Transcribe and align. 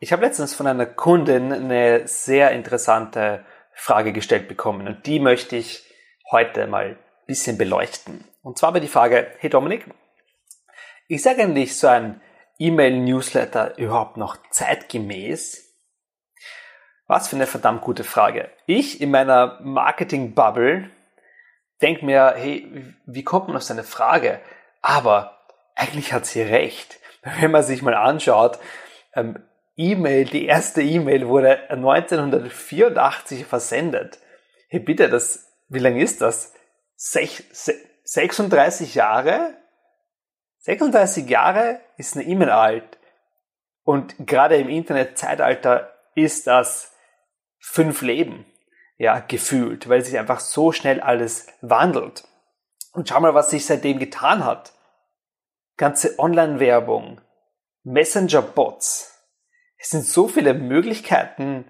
Ich 0.00 0.12
habe 0.12 0.24
letztens 0.24 0.54
von 0.54 0.68
einer 0.68 0.86
Kundin 0.86 1.52
eine 1.52 2.06
sehr 2.06 2.52
interessante 2.52 3.44
Frage 3.72 4.12
gestellt 4.12 4.46
bekommen 4.46 4.86
und 4.86 5.06
die 5.06 5.18
möchte 5.18 5.56
ich 5.56 5.84
heute 6.30 6.68
mal 6.68 6.90
ein 6.90 6.98
bisschen 7.26 7.58
beleuchten. 7.58 8.24
Und 8.42 8.58
zwar 8.58 8.74
war 8.74 8.80
die 8.80 8.86
Frage, 8.86 9.26
hey 9.38 9.50
Dominik, 9.50 9.86
ist 11.08 11.26
eigentlich 11.26 11.76
so 11.76 11.88
ein 11.88 12.20
E-Mail-Newsletter 12.58 13.76
überhaupt 13.76 14.16
noch 14.16 14.36
zeitgemäß? 14.50 15.64
Was 17.08 17.26
für 17.26 17.36
eine 17.36 17.46
verdammt 17.46 17.80
gute 17.80 18.04
Frage. 18.04 18.50
Ich 18.66 19.00
in 19.00 19.10
meiner 19.10 19.58
Marketing-Bubble 19.62 20.90
denke 21.82 22.04
mir, 22.04 22.34
hey, 22.36 22.94
wie 23.06 23.24
kommt 23.24 23.48
man 23.48 23.56
auf 23.56 23.64
so 23.64 23.72
eine 23.72 23.84
Frage? 23.84 24.40
Aber 24.80 25.40
eigentlich 25.74 26.12
hat 26.12 26.26
sie 26.26 26.42
recht. 26.42 27.00
Wenn 27.40 27.50
man 27.50 27.64
sich 27.64 27.82
mal 27.82 27.94
anschaut, 27.94 28.60
ähm, 29.14 29.42
E-Mail, 29.78 30.24
die 30.24 30.46
erste 30.46 30.82
E-Mail 30.82 31.28
wurde 31.28 31.70
1984 31.70 33.46
versendet. 33.46 34.18
Hey, 34.68 34.80
bitte, 34.80 35.08
das, 35.08 35.46
wie 35.68 35.78
lange 35.78 36.02
ist 36.02 36.20
das? 36.20 36.52
Sech, 36.96 37.44
36 38.02 38.96
Jahre? 38.96 39.54
36 40.58 41.28
Jahre 41.28 41.80
ist 41.96 42.16
eine 42.16 42.26
E-Mail 42.26 42.50
alt. 42.50 42.98
Und 43.84 44.16
gerade 44.18 44.56
im 44.56 44.68
Internetzeitalter 44.68 45.94
ist 46.16 46.48
das 46.48 46.92
fünf 47.60 48.02
Leben, 48.02 48.46
ja, 48.96 49.20
gefühlt, 49.20 49.88
weil 49.88 50.04
sich 50.04 50.18
einfach 50.18 50.40
so 50.40 50.72
schnell 50.72 51.00
alles 51.00 51.46
wandelt. 51.60 52.26
Und 52.92 53.08
schau 53.08 53.20
mal, 53.20 53.34
was 53.34 53.50
sich 53.50 53.64
seitdem 53.64 54.00
getan 54.00 54.44
hat. 54.44 54.72
Ganze 55.76 56.18
Online-Werbung, 56.18 57.20
Messenger-Bots, 57.84 59.17
es 59.78 59.90
sind 59.90 60.04
so 60.04 60.28
viele 60.28 60.54
Möglichkeiten, 60.54 61.64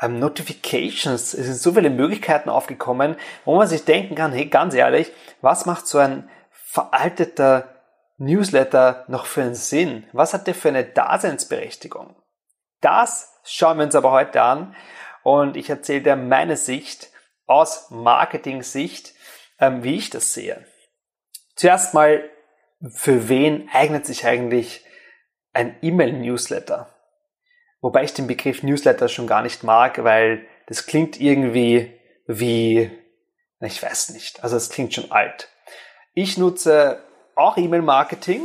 ähm, 0.00 0.18
Notifications, 0.18 1.34
es 1.34 1.46
sind 1.46 1.56
so 1.56 1.72
viele 1.72 1.90
Möglichkeiten 1.90 2.50
aufgekommen, 2.50 3.16
wo 3.44 3.56
man 3.56 3.68
sich 3.68 3.84
denken 3.84 4.16
kann, 4.16 4.32
hey, 4.32 4.46
ganz 4.46 4.74
ehrlich, 4.74 5.12
was 5.40 5.66
macht 5.66 5.86
so 5.86 5.98
ein 5.98 6.28
veralteter 6.50 7.74
Newsletter 8.18 9.04
noch 9.08 9.26
für 9.26 9.42
einen 9.42 9.54
Sinn? 9.54 10.04
Was 10.12 10.34
hat 10.34 10.46
der 10.46 10.54
für 10.54 10.68
eine 10.68 10.84
Daseinsberechtigung? 10.84 12.16
Das 12.80 13.32
schauen 13.44 13.78
wir 13.78 13.84
uns 13.84 13.94
aber 13.94 14.10
heute 14.10 14.42
an 14.42 14.74
und 15.22 15.56
ich 15.56 15.70
erzähle 15.70 16.02
dir 16.02 16.16
meine 16.16 16.56
Sicht 16.56 17.10
aus 17.46 17.90
Marketing-Sicht, 17.90 19.14
ähm, 19.60 19.82
wie 19.82 19.96
ich 19.96 20.10
das 20.10 20.34
sehe. 20.34 20.66
Zuerst 21.56 21.94
mal, 21.94 22.28
für 22.90 23.28
wen 23.28 23.68
eignet 23.72 24.04
sich 24.04 24.26
eigentlich 24.26 24.84
ein 25.52 25.76
E-Mail-Newsletter? 25.80 26.93
Wobei 27.84 28.04
ich 28.04 28.14
den 28.14 28.26
Begriff 28.26 28.62
Newsletter 28.62 29.08
schon 29.08 29.26
gar 29.26 29.42
nicht 29.42 29.62
mag, 29.62 30.02
weil 30.02 30.46
das 30.68 30.86
klingt 30.86 31.20
irgendwie 31.20 31.92
wie, 32.26 32.90
ich 33.60 33.82
weiß 33.82 34.14
nicht, 34.14 34.42
also 34.42 34.56
es 34.56 34.70
klingt 34.70 34.94
schon 34.94 35.12
alt. 35.12 35.50
Ich 36.14 36.38
nutze 36.38 37.02
auch 37.34 37.58
E-Mail-Marketing, 37.58 38.40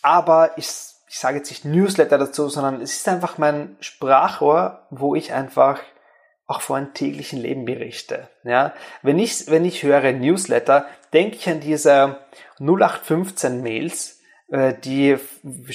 aber 0.00 0.52
ich, 0.58 0.68
ich 1.08 1.18
sage 1.18 1.38
jetzt 1.38 1.50
nicht 1.50 1.64
Newsletter 1.64 2.18
dazu, 2.18 2.48
sondern 2.48 2.80
es 2.80 2.94
ist 2.94 3.08
einfach 3.08 3.36
mein 3.36 3.76
Sprachrohr, 3.80 4.86
wo 4.90 5.16
ich 5.16 5.32
einfach 5.32 5.80
auch 6.46 6.60
vor 6.60 6.76
einem 6.76 6.94
täglichen 6.94 7.40
Leben 7.40 7.64
berichte. 7.64 8.28
Ja, 8.44 8.74
wenn 9.02 9.18
ich, 9.18 9.50
wenn 9.50 9.64
ich 9.64 9.82
höre 9.82 10.12
Newsletter, 10.12 10.86
denke 11.12 11.34
ich 11.34 11.48
an 11.48 11.58
diese 11.58 12.20
0815 12.60 13.60
Mails, 13.60 14.20
äh, 14.52 14.72
die 14.72 15.16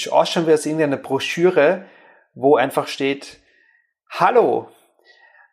ausschauen 0.09 0.47
wie 0.47 0.53
aus 0.53 0.66
irgendeiner 0.66 0.95
Broschüre, 0.95 1.84
wo 2.34 2.56
einfach 2.56 2.88
steht, 2.88 3.40
hallo, 4.09 4.69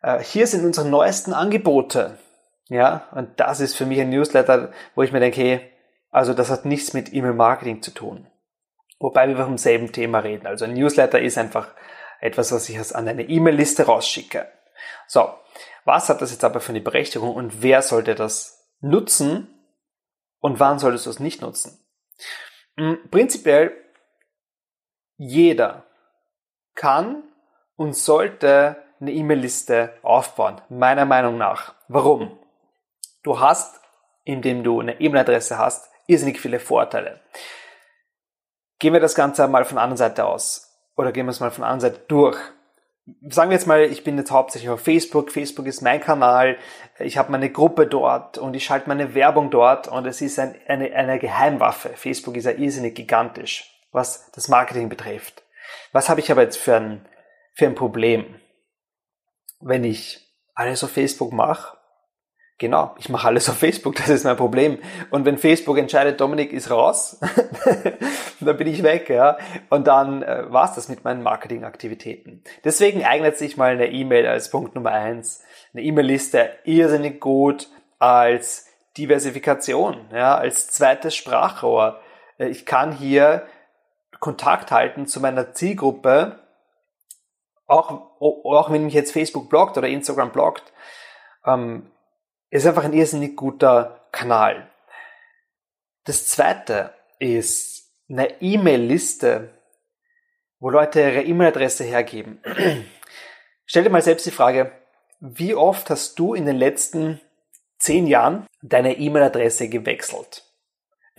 äh, 0.01 0.19
hier 0.19 0.47
sind 0.47 0.65
unsere 0.65 0.87
neuesten 0.87 1.33
Angebote. 1.33 2.17
Ja, 2.67 3.07
und 3.11 3.39
das 3.39 3.59
ist 3.59 3.75
für 3.75 3.85
mich 3.85 3.99
ein 3.99 4.11
Newsletter, 4.11 4.71
wo 4.95 5.01
ich 5.01 5.11
mir 5.11 5.19
denke, 5.19 5.41
hey, 5.41 5.71
also 6.11 6.33
das 6.33 6.49
hat 6.49 6.65
nichts 6.65 6.93
mit 6.93 7.13
E-Mail-Marketing 7.13 7.81
zu 7.81 7.91
tun. 7.91 8.27
Wobei 8.99 9.27
wir 9.27 9.37
vom 9.37 9.57
selben 9.57 9.91
Thema 9.91 10.19
reden. 10.19 10.45
Also 10.45 10.65
ein 10.65 10.73
Newsletter 10.73 11.19
ist 11.19 11.37
einfach 11.37 11.73
etwas, 12.19 12.51
was 12.51 12.69
ich 12.69 12.95
an 12.95 13.07
eine 13.07 13.23
E-Mail-Liste 13.23 13.85
rausschicke. 13.85 14.47
So, 15.07 15.33
was 15.85 16.09
hat 16.09 16.21
das 16.21 16.31
jetzt 16.31 16.43
aber 16.43 16.59
für 16.59 16.69
eine 16.69 16.81
Berechtigung 16.81 17.33
und 17.33 17.61
wer 17.61 17.81
sollte 17.81 18.13
das 18.13 18.69
nutzen 18.81 19.47
und 20.39 20.59
wann 20.59 20.79
solltest 20.79 21.05
du 21.05 21.09
es 21.09 21.19
nicht 21.19 21.41
nutzen? 21.41 21.83
Hm, 22.77 22.99
prinzipiell 23.09 23.71
jeder 25.17 25.88
kann 26.79 27.23
und 27.75 27.93
sollte 27.93 28.77
eine 29.01 29.11
E-Mail-Liste 29.11 29.93
aufbauen, 30.01 30.61
meiner 30.69 31.05
Meinung 31.05 31.37
nach. 31.37 31.75
Warum? 31.89 32.37
Du 33.21 33.39
hast, 33.39 33.81
indem 34.23 34.63
du 34.63 34.79
eine 34.79 34.99
E-Mail-Adresse 34.99 35.57
hast, 35.57 35.89
irrsinnig 36.07 36.39
viele 36.39 36.59
Vorteile. 36.59 37.19
Gehen 38.79 38.93
wir 38.93 39.01
das 39.01 39.13
Ganze 39.13 39.47
mal 39.49 39.65
von 39.65 39.75
der 39.75 39.83
anderen 39.83 39.97
Seite 39.97 40.25
aus 40.25 40.73
oder 40.95 41.11
gehen 41.11 41.25
wir 41.25 41.31
es 41.31 41.41
mal 41.41 41.51
von 41.51 41.63
der 41.63 41.69
anderen 41.69 41.93
Seite 41.93 42.05
durch. 42.07 42.37
Sagen 43.27 43.49
wir 43.49 43.57
jetzt 43.57 43.67
mal, 43.67 43.81
ich 43.81 44.03
bin 44.05 44.17
jetzt 44.17 44.31
hauptsächlich 44.31 44.69
auf 44.69 44.81
Facebook. 44.81 45.31
Facebook 45.31 45.65
ist 45.65 45.81
mein 45.81 45.99
Kanal. 45.99 46.57
Ich 46.97 47.17
habe 47.17 47.31
meine 47.31 47.49
Gruppe 47.49 47.87
dort 47.87 48.37
und 48.37 48.55
ich 48.55 48.63
schalte 48.63 48.87
meine 48.87 49.15
Werbung 49.15 49.49
dort 49.49 49.89
und 49.89 50.05
es 50.05 50.21
ist 50.21 50.39
ein, 50.39 50.55
eine, 50.67 50.93
eine 50.93 51.19
Geheimwaffe. 51.19 51.89
Facebook 51.89 52.37
ist 52.37 52.45
ja 52.45 52.51
irrsinnig 52.51 52.95
gigantisch, 52.95 53.69
was 53.91 54.31
das 54.31 54.47
Marketing 54.47 54.87
betrifft. 54.87 55.43
Was 55.91 56.09
habe 56.09 56.19
ich 56.19 56.31
aber 56.31 56.41
jetzt 56.41 56.57
für 56.57 56.75
ein, 56.75 57.05
für 57.55 57.65
ein 57.65 57.75
Problem? 57.75 58.35
Wenn 59.59 59.83
ich 59.83 60.25
alles 60.55 60.83
auf 60.83 60.91
Facebook 60.91 61.33
mache, 61.33 61.77
genau, 62.59 62.93
ich 62.99 63.09
mache 63.09 63.27
alles 63.27 63.49
auf 63.49 63.57
Facebook, 63.57 63.95
das 63.97 64.09
ist 64.09 64.23
mein 64.23 64.37
Problem. 64.37 64.77
Und 65.09 65.25
wenn 65.25 65.37
Facebook 65.37 65.77
entscheidet, 65.77 66.21
Dominik 66.21 66.53
ist 66.53 66.69
raus, 66.69 67.19
dann 68.39 68.57
bin 68.57 68.67
ich 68.67 68.83
weg, 68.83 69.09
ja. 69.09 69.37
Und 69.69 69.87
dann 69.87 70.21
äh, 70.21 70.51
war's 70.51 70.75
das 70.75 70.89
mit 70.89 71.03
meinen 71.03 71.23
Marketingaktivitäten. 71.23 72.43
Deswegen 72.63 73.03
eignet 73.03 73.37
sich 73.37 73.57
mal 73.57 73.71
eine 73.71 73.91
E-Mail 73.91 74.27
als 74.27 74.51
Punkt 74.51 74.75
Nummer 74.75 74.91
eins, 74.91 75.43
eine 75.73 75.83
E-Mail-Liste 75.83 76.49
irrsinnig 76.65 77.19
gut 77.19 77.67
als 77.97 78.67
Diversifikation, 78.97 80.09
ja, 80.13 80.37
als 80.37 80.69
zweites 80.69 81.15
Sprachrohr. 81.15 82.01
Äh, 82.37 82.49
ich 82.49 82.65
kann 82.65 82.91
hier 82.91 83.47
Kontakt 84.19 84.71
halten 84.71 85.07
zu 85.07 85.19
meiner 85.19 85.53
Zielgruppe, 85.53 86.39
auch, 87.67 88.19
auch 88.19 88.71
wenn 88.71 88.85
mich 88.85 88.93
jetzt 88.93 89.13
Facebook 89.13 89.49
blockt 89.49 89.77
oder 89.77 89.87
Instagram 89.87 90.31
blockt, 90.31 90.73
ähm, 91.45 91.91
ist 92.49 92.65
einfach 92.65 92.83
ein 92.83 92.93
irrsinnig 92.93 93.35
guter 93.35 94.07
Kanal. 94.11 94.69
Das 96.05 96.25
zweite 96.25 96.93
ist 97.19 97.93
eine 98.09 98.41
E-Mail-Liste, 98.41 99.53
wo 100.59 100.69
Leute 100.69 101.01
ihre 101.01 101.23
E-Mail-Adresse 101.23 101.83
hergeben. 101.83 102.41
Stell 103.65 103.83
dir 103.83 103.91
mal 103.91 104.01
selbst 104.01 104.25
die 104.25 104.31
Frage, 104.31 104.71
wie 105.19 105.53
oft 105.53 105.89
hast 105.89 106.17
du 106.17 106.33
in 106.33 106.45
den 106.45 106.55
letzten 106.55 107.21
zehn 107.77 108.07
Jahren 108.07 108.47
deine 108.63 108.97
E-Mail-Adresse 108.97 109.69
gewechselt? 109.69 110.48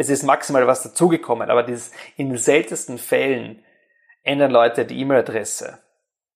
Es 0.00 0.08
ist 0.08 0.22
maximal 0.22 0.66
was 0.66 0.82
dazugekommen, 0.82 1.50
aber 1.50 1.62
dieses, 1.62 1.92
in 2.16 2.30
den 2.30 2.38
seltensten 2.38 2.96
Fällen 2.96 3.62
ändern 4.22 4.50
Leute 4.50 4.86
die 4.86 4.98
E-Mail-Adresse. 4.98 5.78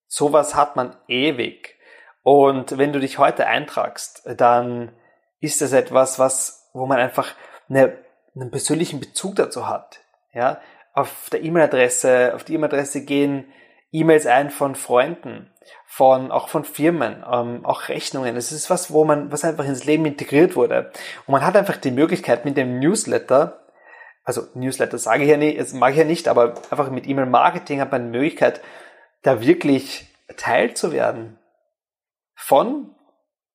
Sowas 0.07 0.55
hat 0.55 0.77
man 0.77 0.95
ewig. 1.09 1.79
Und 2.23 2.77
wenn 2.77 2.93
du 2.93 3.01
dich 3.01 3.17
heute 3.17 3.47
eintragst, 3.47 4.29
dann 4.37 4.93
ist 5.41 5.63
das 5.63 5.73
etwas, 5.73 6.19
was, 6.19 6.69
wo 6.75 6.85
man 6.85 6.99
einfach 6.99 7.35
eine, 7.71 7.97
einen 8.35 8.51
persönlichen 8.51 9.01
Bezug 9.01 9.37
dazu 9.37 9.67
hat. 9.67 10.01
Ja, 10.35 10.61
auf 10.93 11.31
der 11.31 11.43
E-Mail-Adresse, 11.43 12.33
auf 12.35 12.45
die 12.45 12.55
E-Mail-Adresse 12.55 13.07
gehen 13.07 13.51
E-Mails 13.95 14.27
ein 14.27 14.51
von 14.51 14.75
Freunden, 14.75 15.53
von, 15.87 16.33
auch 16.33 16.49
von 16.49 16.65
Firmen, 16.65 17.25
ähm, 17.31 17.65
auch 17.65 17.89
Rechnungen. 17.89 18.37
Es 18.37 18.51
ist 18.51 18.69
was, 18.69 18.93
wo 18.93 19.05
man, 19.05 19.31
was 19.31 19.45
einfach 19.45 19.65
ins 19.65 19.85
Leben 19.85 20.05
integriert 20.05 20.57
wurde. 20.57 20.91
Und 21.27 21.33
man 21.33 21.47
hat 21.47 21.57
einfach 21.57 21.77
die 21.77 21.93
Möglichkeit 21.93 22.45
mit 22.45 22.57
dem 22.57 22.81
Newsletter, 22.81 23.61
also 24.25 24.43
Newsletter 24.55 24.99
sage 24.99 25.23
ich 25.23 25.31
ja 25.31 25.37
nicht, 25.37 25.61
das 25.61 25.73
mag 25.75 25.93
ich 25.93 25.99
ja 25.99 26.05
nicht, 26.05 26.27
aber 26.27 26.55
einfach 26.71 26.91
mit 26.91 27.07
E-Mail-Marketing 27.07 27.81
hat 27.81 27.93
man 27.93 28.11
die 28.11 28.19
Möglichkeit, 28.19 28.61
da 29.23 29.41
wirklich 29.41 30.09
teilzuwerden. 30.37 31.39
von 32.35 32.95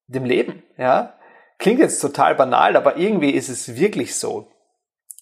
dem 0.08 0.26
Leben, 0.26 0.64
ja. 0.78 1.14
Klingt 1.60 1.80
jetzt 1.80 2.00
total 2.00 2.34
banal, 2.36 2.78
aber 2.78 2.98
irgendwie 2.98 3.32
ist 3.32 3.50
es 3.50 3.76
wirklich 3.76 4.16
so. 4.16 4.50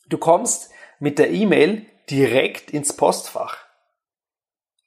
Du 0.08 0.18
kommst 0.19 0.72
mit 1.00 1.18
der 1.18 1.31
E-Mail 1.31 1.86
direkt 2.10 2.69
ins 2.72 2.96
Postfach. 2.96 3.67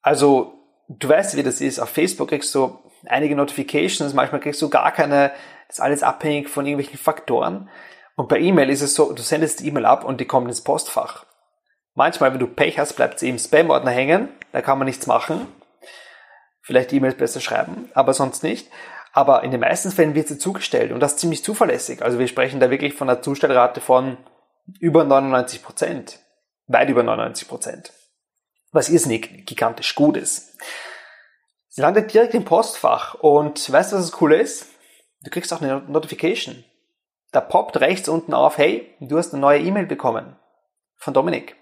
Also, 0.03 0.55
du 0.89 1.09
weißt, 1.09 1.37
wie 1.37 1.43
das 1.43 1.61
ist. 1.61 1.79
Auf 1.79 1.91
Facebook 1.91 2.29
kriegst 2.29 2.55
du 2.55 2.79
einige 3.07 3.37
Notifications, 3.37 4.15
manchmal 4.15 4.41
kriegst 4.41 4.61
du 4.63 4.69
gar 4.69 4.93
keine, 4.93 5.33
das 5.69 5.79
ist 5.79 5.81
alles 5.81 6.03
abhängig 6.03 6.49
von 6.49 6.67
irgendwelchen 6.67 6.99
Faktoren. 6.99 7.69
Und 8.17 8.29
bei 8.29 8.39
E-Mail 8.39 8.71
ist 8.71 8.83
es 8.83 8.95
so, 8.95 9.13
du 9.13 9.23
sendest 9.23 9.61
die 9.61 9.69
E-Mail 9.69 9.87
ab 9.87 10.05
und 10.05 10.21
die 10.21 10.27
kommt 10.27 10.49
ins 10.49 10.63
Postfach. 10.63 11.25
Manchmal, 11.95 12.33
wenn 12.33 12.41
du 12.41 12.47
Pech 12.47 12.79
hast, 12.79 12.95
bleibt 12.95 13.19
sie 13.19 13.29
im 13.29 13.39
Spam-Ordner 13.39 13.91
hängen, 13.91 14.29
da 14.53 14.63
kann 14.63 14.79
man 14.79 14.87
nichts 14.87 15.07
machen. 15.07 15.47
Vielleicht 16.63 16.93
E-Mails 16.93 17.17
besser 17.17 17.41
schreiben, 17.41 17.91
aber 17.95 18.13
sonst 18.15 18.43
nicht. 18.43 18.71
Aber 19.13 19.43
in 19.43 19.51
den 19.51 19.61
meisten 19.61 19.91
Fällen 19.91 20.15
wird 20.15 20.29
sie 20.29 20.39
zugestellt 20.39 20.93
und 20.93 21.01
das 21.01 21.17
ziemlich 21.17 21.43
zuverlässig. 21.43 22.03
Also 22.03 22.19
wir 22.19 22.29
sprechen 22.29 22.61
da 22.61 22.71
wirklich 22.71 22.95
von 22.95 23.09
einer 23.09 23.23
Zustellrate 23.23 23.81
von 23.81 24.19
über 24.79 25.03
99 25.03 25.65
Prozent. 25.65 26.21
Weit 26.69 26.89
über 26.89 27.03
99 27.03 27.49
Prozent. 27.49 27.93
Was 28.73 28.89
irrsinnig 28.89 29.47
gigantisch 29.47 29.95
gut 29.95 30.17
ist. 30.17 30.57
Sie 31.69 31.81
landet 31.81 32.13
direkt 32.13 32.35
im 32.35 32.45
Postfach 32.45 33.15
und 33.15 33.71
weißt 33.71 33.93
du, 33.93 33.97
was 33.97 34.03
das 34.03 34.13
Coole 34.13 34.37
ist? 34.41 34.67
Du 35.23 35.31
kriegst 35.31 35.53
auch 35.53 35.61
eine 35.61 35.81
Notification. 35.81 36.65
Da 37.33 37.41
poppt 37.41 37.81
rechts 37.81 38.09
unten 38.09 38.35
auf, 38.35 38.59
hey, 38.59 38.95
du 39.01 39.19
hast 39.19 39.33
eine 39.33 39.41
neue 39.41 39.61
E-Mail 39.61 39.87
bekommen. 39.87 40.37
Von 40.97 41.15
Dominik. 41.15 41.57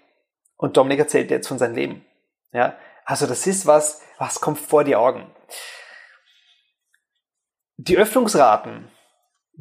Und 0.57 0.77
Dominik 0.77 0.99
erzählt 0.99 1.29
dir 1.29 1.35
jetzt 1.35 1.47
von 1.47 1.59
seinem 1.59 1.75
Leben. 1.75 2.05
Ja, 2.51 2.77
also 3.05 3.27
das 3.27 3.47
ist 3.47 3.65
was, 3.65 4.01
was 4.17 4.41
kommt 4.41 4.59
vor 4.59 4.83
die 4.83 4.95
Augen. 4.95 5.29
Die 7.77 7.97
Öffnungsraten, 7.97 8.91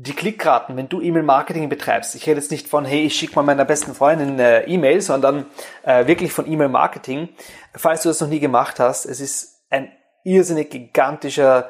die 0.01 0.13
Klickraten, 0.13 0.77
wenn 0.77 0.89
du 0.89 1.01
E-Mail-Marketing 1.01 1.69
betreibst, 1.69 2.15
ich 2.15 2.25
rede 2.29 2.39
jetzt 2.39 2.53
nicht 2.53 2.69
von, 2.69 2.85
hey, 2.85 3.07
ich 3.07 3.17
schicke 3.17 3.35
mal 3.35 3.43
meiner 3.43 3.65
besten 3.65 3.95
Freundin 3.95 4.35
eine 4.35 4.69
E-Mail, 4.69 5.01
sondern 5.01 5.47
äh, 5.83 6.07
wirklich 6.07 6.33
von 6.33 6.47
E-Mail-Marketing. 6.47 7.31
Falls 7.75 8.03
du 8.03 8.09
das 8.09 8.21
noch 8.21 8.29
nie 8.29 8.39
gemacht 8.39 8.79
hast, 8.79 9.07
es 9.07 9.19
ist 9.19 9.61
ein 9.71 9.91
irrsinnig 10.23 10.71
gigantischer, 10.71 11.69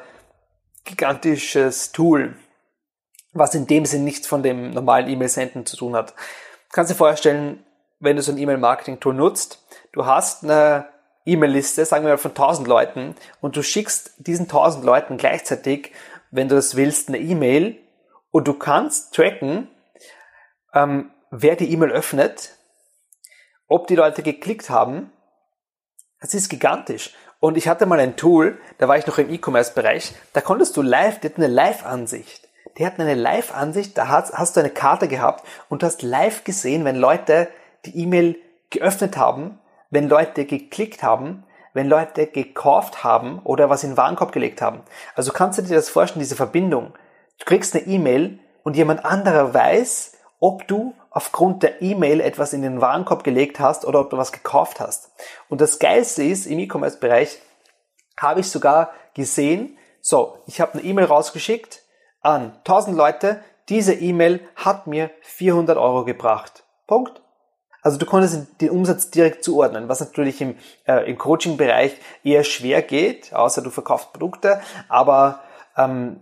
gigantisches 0.85 1.91
Tool, 1.91 2.35
was 3.33 3.55
in 3.55 3.65
dem 3.65 3.85
Sinn 3.85 4.03
nichts 4.03 4.27
von 4.27 4.43
dem 4.43 4.71
normalen 4.71 5.09
E-Mail-Senden 5.09 5.65
zu 5.65 5.75
tun 5.75 5.95
hat. 5.95 6.11
Du 6.11 6.73
kannst 6.73 6.91
dir 6.91 6.95
vorstellen, 6.95 7.63
wenn 7.99 8.15
du 8.15 8.21
so 8.21 8.31
ein 8.31 8.37
E-Mail-Marketing-Tool 8.37 9.15
nutzt, 9.15 9.65
du 9.91 10.05
hast 10.05 10.43
eine 10.43 10.87
E-Mail-Liste, 11.25 11.83
sagen 11.83 12.05
wir 12.05 12.11
mal 12.11 12.17
von 12.19 12.31
1000 12.31 12.67
Leuten, 12.67 13.15
und 13.41 13.55
du 13.55 13.63
schickst 13.63 14.13
diesen 14.17 14.43
1000 14.43 14.85
Leuten 14.85 15.17
gleichzeitig 15.17 15.93
wenn 16.31 16.47
du 16.47 16.55
das 16.55 16.75
willst, 16.75 17.09
eine 17.09 17.17
E-Mail 17.17 17.77
und 18.31 18.47
du 18.47 18.53
kannst 18.53 19.13
tracken, 19.13 19.69
ähm, 20.73 21.11
wer 21.31 21.55
die 21.55 21.71
E-Mail 21.71 21.91
öffnet, 21.91 22.55
ob 23.67 23.87
die 23.87 23.95
Leute 23.95 24.23
geklickt 24.23 24.69
haben. 24.69 25.11
Das 26.21 26.33
ist 26.33 26.49
gigantisch. 26.49 27.13
Und 27.39 27.55
ich 27.55 27.67
hatte 27.67 27.85
mal 27.85 27.99
ein 27.99 28.17
Tool, 28.17 28.59
da 28.77 28.87
war 28.87 28.97
ich 28.97 29.07
noch 29.07 29.17
im 29.17 29.29
E-Commerce-Bereich, 29.29 30.13
da 30.33 30.41
konntest 30.41 30.75
du 30.75 30.81
live, 30.81 31.19
die 31.19 31.27
hatten 31.27 31.43
eine 31.43 31.53
Live-Ansicht. 31.53 32.49
Die 32.77 32.85
hatten 32.85 33.01
eine 33.01 33.15
Live-Ansicht, 33.15 33.97
da 33.97 34.09
hast, 34.09 34.33
hast 34.33 34.55
du 34.55 34.59
eine 34.59 34.69
Karte 34.69 35.07
gehabt 35.07 35.45
und 35.69 35.83
hast 35.83 36.01
live 36.01 36.43
gesehen, 36.43 36.85
wenn 36.85 36.97
Leute 36.97 37.47
die 37.85 37.97
E-Mail 37.97 38.37
geöffnet 38.69 39.17
haben, 39.17 39.59
wenn 39.89 40.09
Leute 40.09 40.45
geklickt 40.45 41.01
haben, 41.01 41.43
wenn 41.73 41.87
Leute 41.87 42.27
gekauft 42.27 43.03
haben 43.03 43.39
oder 43.43 43.69
was 43.69 43.83
in 43.83 43.91
den 43.91 43.97
Warenkorb 43.97 44.31
gelegt 44.31 44.61
haben. 44.61 44.81
Also 45.15 45.31
kannst 45.31 45.57
du 45.59 45.63
dir 45.63 45.75
das 45.75 45.89
vorstellen, 45.89 46.21
diese 46.21 46.35
Verbindung. 46.35 46.93
Du 47.39 47.45
kriegst 47.45 47.75
eine 47.75 47.85
E-Mail 47.87 48.39
und 48.63 48.75
jemand 48.75 49.05
anderer 49.05 49.53
weiß, 49.53 50.13
ob 50.39 50.67
du 50.67 50.93
aufgrund 51.09 51.63
der 51.63 51.81
E-Mail 51.81 52.21
etwas 52.21 52.53
in 52.53 52.61
den 52.61 52.81
Warenkorb 52.81 53.23
gelegt 53.23 53.59
hast 53.59 53.85
oder 53.85 53.99
ob 53.99 54.09
du 54.09 54.17
was 54.17 54.31
gekauft 54.31 54.79
hast. 54.79 55.11
Und 55.49 55.61
das 55.61 55.79
Geilste 55.79 56.23
ist, 56.23 56.45
im 56.45 56.59
E-Commerce-Bereich 56.59 57.39
habe 58.17 58.41
ich 58.41 58.49
sogar 58.49 58.91
gesehen, 59.13 59.77
so, 60.01 60.37
ich 60.45 60.61
habe 60.61 60.73
eine 60.73 60.83
E-Mail 60.83 61.05
rausgeschickt 61.05 61.81
an 62.21 62.53
1000 62.59 62.95
Leute, 62.95 63.41
diese 63.69 63.93
E-Mail 63.93 64.41
hat 64.55 64.87
mir 64.87 65.11
400 65.21 65.77
Euro 65.77 66.05
gebracht. 66.05 66.63
Punkt. 66.87 67.21
Also 67.81 67.97
du 67.97 68.05
konntest 68.05 68.61
den 68.61 68.71
Umsatz 68.71 69.09
direkt 69.09 69.43
zuordnen, 69.43 69.87
was 69.87 70.01
natürlich 70.01 70.41
im, 70.41 70.57
äh, 70.85 71.09
im 71.09 71.17
Coaching-Bereich 71.17 71.95
eher 72.23 72.43
schwer 72.43 72.81
geht, 72.81 73.33
außer 73.33 73.61
du 73.61 73.69
verkaufst 73.69 74.11
Produkte, 74.11 74.61
aber 74.89 75.41
ähm, 75.77 76.21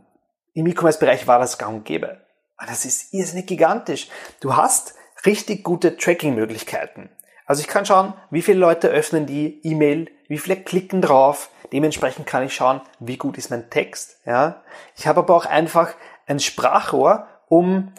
im 0.57 0.67
E-Commerce-Bereich 0.67 1.27
war 1.27 1.39
das 1.39 1.57
gang 1.57 1.75
und 1.75 1.85
gäbe. 1.85 2.21
Das 2.59 2.85
ist 2.85 3.13
irrsinnig 3.13 3.47
gigantisch. 3.47 4.09
Du 4.39 4.55
hast 4.55 4.95
richtig 5.25 5.63
gute 5.63 5.97
Tracking-Möglichkeiten. 5.97 7.09
Also 7.45 7.61
ich 7.61 7.67
kann 7.67 7.85
schauen, 7.85 8.13
wie 8.29 8.41
viele 8.41 8.59
Leute 8.59 8.89
öffnen 8.89 9.25
die 9.25 9.61
E-Mail, 9.63 10.09
wie 10.27 10.37
viele 10.37 10.57
klicken 10.57 11.01
drauf. 11.01 11.49
Dementsprechend 11.71 12.25
kann 12.25 12.43
ich 12.43 12.55
schauen, 12.55 12.81
wie 12.99 13.17
gut 13.17 13.37
ist 13.37 13.51
mein 13.51 13.69
Text. 13.69 14.17
Ja, 14.25 14.63
ich 14.95 15.07
habe 15.07 15.19
aber 15.19 15.35
auch 15.35 15.45
einfach 15.45 15.93
ein 16.25 16.39
Sprachrohr, 16.39 17.27
um 17.47 17.93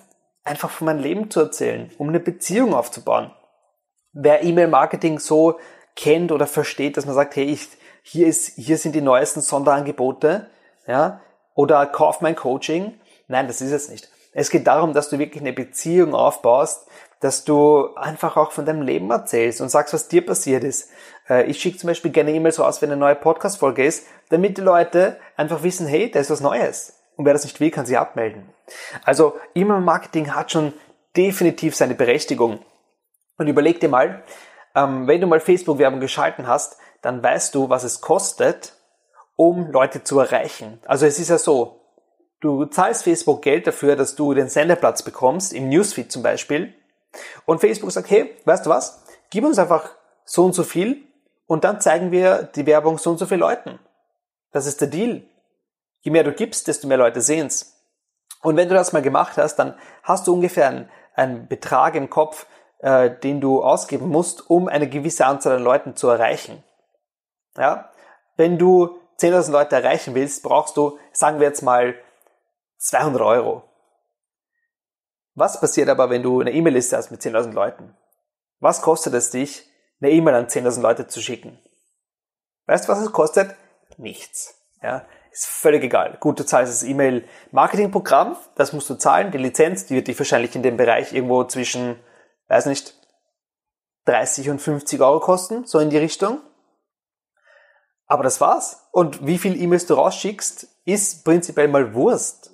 einfach 0.44 0.70
von 0.70 0.86
meinem 0.86 1.00
Leben 1.00 1.30
zu 1.30 1.40
erzählen, 1.40 1.90
um 1.98 2.08
eine 2.08 2.20
Beziehung 2.20 2.74
aufzubauen 2.74 3.32
wer 4.12 4.42
E-Mail-Marketing 4.42 5.18
so 5.18 5.58
kennt 5.96 6.32
oder 6.32 6.46
versteht, 6.46 6.96
dass 6.96 7.06
man 7.06 7.14
sagt, 7.14 7.36
hey, 7.36 7.44
ich, 7.44 7.68
hier, 8.02 8.26
ist, 8.26 8.54
hier 8.56 8.78
sind 8.78 8.94
die 8.94 9.00
neuesten 9.00 9.40
Sonderangebote, 9.40 10.50
ja, 10.86 11.20
oder 11.58 11.86
kauf 11.86 12.20
mein 12.20 12.36
Coaching. 12.36 12.94
Nein, 13.26 13.48
das 13.48 13.60
ist 13.60 13.72
es 13.72 13.88
nicht. 13.88 14.08
Es 14.32 14.48
geht 14.48 14.68
darum, 14.68 14.92
dass 14.92 15.08
du 15.08 15.18
wirklich 15.18 15.42
eine 15.42 15.52
Beziehung 15.52 16.14
aufbaust, 16.14 16.86
dass 17.18 17.42
du 17.42 17.96
einfach 17.96 18.36
auch 18.36 18.52
von 18.52 18.64
deinem 18.64 18.82
Leben 18.82 19.10
erzählst 19.10 19.60
und 19.60 19.68
sagst, 19.68 19.92
was 19.92 20.06
dir 20.06 20.24
passiert 20.24 20.62
ist. 20.62 20.88
Äh, 21.28 21.46
ich 21.46 21.60
schicke 21.60 21.76
zum 21.76 21.88
Beispiel 21.88 22.12
gerne 22.12 22.30
E-Mails 22.30 22.60
raus, 22.60 22.80
wenn 22.80 22.92
eine 22.92 23.00
neue 23.00 23.16
Podcast-Folge 23.16 23.84
ist, 23.84 24.06
damit 24.28 24.56
die 24.56 24.60
Leute 24.60 25.18
einfach 25.36 25.64
wissen, 25.64 25.88
hey, 25.88 26.08
da 26.08 26.20
ist 26.20 26.30
was 26.30 26.40
Neues. 26.40 26.96
Und 27.16 27.24
wer 27.24 27.32
das 27.32 27.42
nicht 27.42 27.58
will, 27.58 27.72
kann 27.72 27.86
sich 27.86 27.98
abmelden. 27.98 28.48
Also 29.02 29.34
E-Mail-Marketing 29.56 30.36
hat 30.36 30.52
schon 30.52 30.72
definitiv 31.16 31.74
seine 31.74 31.96
Berechtigung. 31.96 32.60
Und 33.36 33.48
überleg 33.48 33.80
dir 33.80 33.88
mal, 33.88 34.22
ähm, 34.76 35.08
wenn 35.08 35.20
du 35.20 35.26
mal 35.26 35.40
Facebook-Werbung 35.40 35.98
geschalten 35.98 36.46
hast, 36.46 36.76
dann 37.02 37.20
weißt 37.20 37.52
du, 37.56 37.68
was 37.68 37.82
es 37.82 38.00
kostet, 38.00 38.77
um 39.38 39.70
Leute 39.70 40.02
zu 40.02 40.18
erreichen. 40.18 40.80
Also 40.84 41.06
es 41.06 41.20
ist 41.20 41.30
ja 41.30 41.38
so, 41.38 41.80
du 42.40 42.64
zahlst 42.64 43.04
Facebook 43.04 43.40
Geld 43.40 43.68
dafür, 43.68 43.94
dass 43.94 44.16
du 44.16 44.34
den 44.34 44.48
Sendeplatz 44.48 45.04
bekommst, 45.04 45.52
im 45.52 45.68
Newsfeed 45.68 46.10
zum 46.10 46.24
Beispiel. 46.24 46.74
Und 47.46 47.60
Facebook 47.60 47.92
sagt, 47.92 48.10
hey, 48.10 48.34
weißt 48.44 48.66
du 48.66 48.70
was? 48.70 49.04
Gib 49.30 49.44
uns 49.44 49.60
einfach 49.60 49.90
so 50.24 50.44
und 50.44 50.56
so 50.56 50.64
viel 50.64 51.04
und 51.46 51.62
dann 51.62 51.80
zeigen 51.80 52.10
wir 52.10 52.42
die 52.42 52.66
Werbung 52.66 52.98
so 52.98 53.10
und 53.10 53.18
so 53.18 53.26
viel 53.26 53.38
Leuten. 53.38 53.78
Das 54.50 54.66
ist 54.66 54.80
der 54.80 54.88
Deal. 54.88 55.22
Je 56.00 56.10
mehr 56.10 56.24
du 56.24 56.32
gibst, 56.32 56.66
desto 56.66 56.88
mehr 56.88 56.98
Leute 56.98 57.20
sehen's. 57.20 57.76
Und 58.42 58.56
wenn 58.56 58.68
du 58.68 58.74
das 58.74 58.92
mal 58.92 59.02
gemacht 59.02 59.36
hast, 59.36 59.54
dann 59.56 59.78
hast 60.02 60.26
du 60.26 60.34
ungefähr 60.34 60.66
einen, 60.66 60.90
einen 61.14 61.46
Betrag 61.46 61.94
im 61.94 62.10
Kopf, 62.10 62.46
äh, 62.80 63.08
den 63.08 63.40
du 63.40 63.62
ausgeben 63.62 64.08
musst, 64.08 64.50
um 64.50 64.66
eine 64.66 64.88
gewisse 64.88 65.26
Anzahl 65.26 65.58
an 65.58 65.62
Leuten 65.62 65.94
zu 65.94 66.08
erreichen. 66.08 66.64
Ja? 67.56 67.92
Wenn 68.36 68.58
du 68.58 68.98
10.000 69.20 69.50
Leute 69.50 69.76
erreichen 69.76 70.14
willst, 70.14 70.42
brauchst 70.42 70.76
du, 70.76 70.98
sagen 71.12 71.40
wir 71.40 71.48
jetzt 71.48 71.62
mal, 71.62 71.94
200 72.78 73.20
Euro. 73.22 73.64
Was 75.34 75.60
passiert 75.60 75.88
aber, 75.88 76.10
wenn 76.10 76.22
du 76.22 76.40
eine 76.40 76.52
E-Mail-Liste 76.52 76.96
hast 76.96 77.10
mit 77.10 77.20
10.000 77.20 77.52
Leuten? 77.52 77.96
Was 78.60 78.82
kostet 78.82 79.14
es 79.14 79.30
dich, 79.30 79.68
eine 80.00 80.10
E-Mail 80.10 80.34
an 80.34 80.46
10.000 80.46 80.80
Leute 80.80 81.06
zu 81.06 81.20
schicken? 81.20 81.58
Weißt 82.66 82.86
du, 82.86 82.92
was 82.92 83.00
es 83.00 83.12
kostet? 83.12 83.54
Nichts. 83.96 84.54
Ja, 84.82 85.06
ist 85.32 85.46
völlig 85.46 85.82
egal. 85.82 86.16
Gut, 86.20 86.38
du 86.38 86.46
zahlst 86.46 86.72
das 86.72 86.88
E-Mail-Marketing-Programm, 86.88 88.36
das 88.54 88.72
musst 88.72 88.90
du 88.90 88.94
zahlen. 88.94 89.32
Die 89.32 89.38
Lizenz, 89.38 89.86
die 89.86 89.94
wird 89.94 90.08
dich 90.08 90.18
wahrscheinlich 90.18 90.54
in 90.54 90.62
dem 90.62 90.76
Bereich 90.76 91.12
irgendwo 91.12 91.44
zwischen 91.44 91.98
weiß 92.48 92.66
nicht, 92.66 92.94
30 94.06 94.50
und 94.50 94.60
50 94.60 95.00
Euro 95.00 95.20
kosten, 95.20 95.66
so 95.66 95.78
in 95.78 95.90
die 95.90 95.98
Richtung. 95.98 96.40
Aber 98.08 98.22
das 98.24 98.40
war's. 98.40 98.88
Und 98.90 99.24
wie 99.26 99.38
viel 99.38 99.60
E-Mails 99.60 99.86
du 99.86 99.94
rausschickst, 99.94 100.66
ist 100.84 101.24
prinzipiell 101.24 101.68
mal 101.68 101.94
Wurst. 101.94 102.50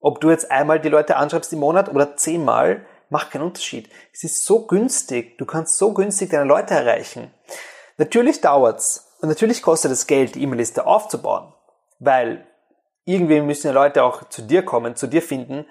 Ob 0.00 0.20
du 0.20 0.30
jetzt 0.30 0.50
einmal 0.50 0.80
die 0.80 0.88
Leute 0.88 1.16
anschreibst 1.16 1.52
im 1.52 1.60
Monat 1.60 1.88
oder 1.90 2.16
zehnmal, 2.16 2.84
macht 3.10 3.30
keinen 3.30 3.44
Unterschied. 3.44 3.88
Es 4.12 4.24
ist 4.24 4.44
so 4.44 4.66
günstig. 4.66 5.38
Du 5.38 5.44
kannst 5.44 5.78
so 5.78 5.92
günstig 5.92 6.30
deine 6.30 6.44
Leute 6.44 6.74
erreichen. 6.74 7.32
Natürlich 7.98 8.40
dauert's. 8.40 9.12
Und 9.20 9.28
natürlich 9.28 9.62
kostet 9.62 9.92
es 9.92 10.06
Geld, 10.06 10.34
die 10.34 10.42
E-Mail-Liste 10.42 10.86
aufzubauen. 10.86 11.52
Weil 12.00 12.46
irgendwie 13.04 13.40
müssen 13.40 13.68
ja 13.68 13.72
Leute 13.72 14.02
auch 14.02 14.28
zu 14.28 14.42
dir 14.42 14.64
kommen, 14.64 14.96
zu 14.96 15.06
dir 15.06 15.22
finden 15.22 15.66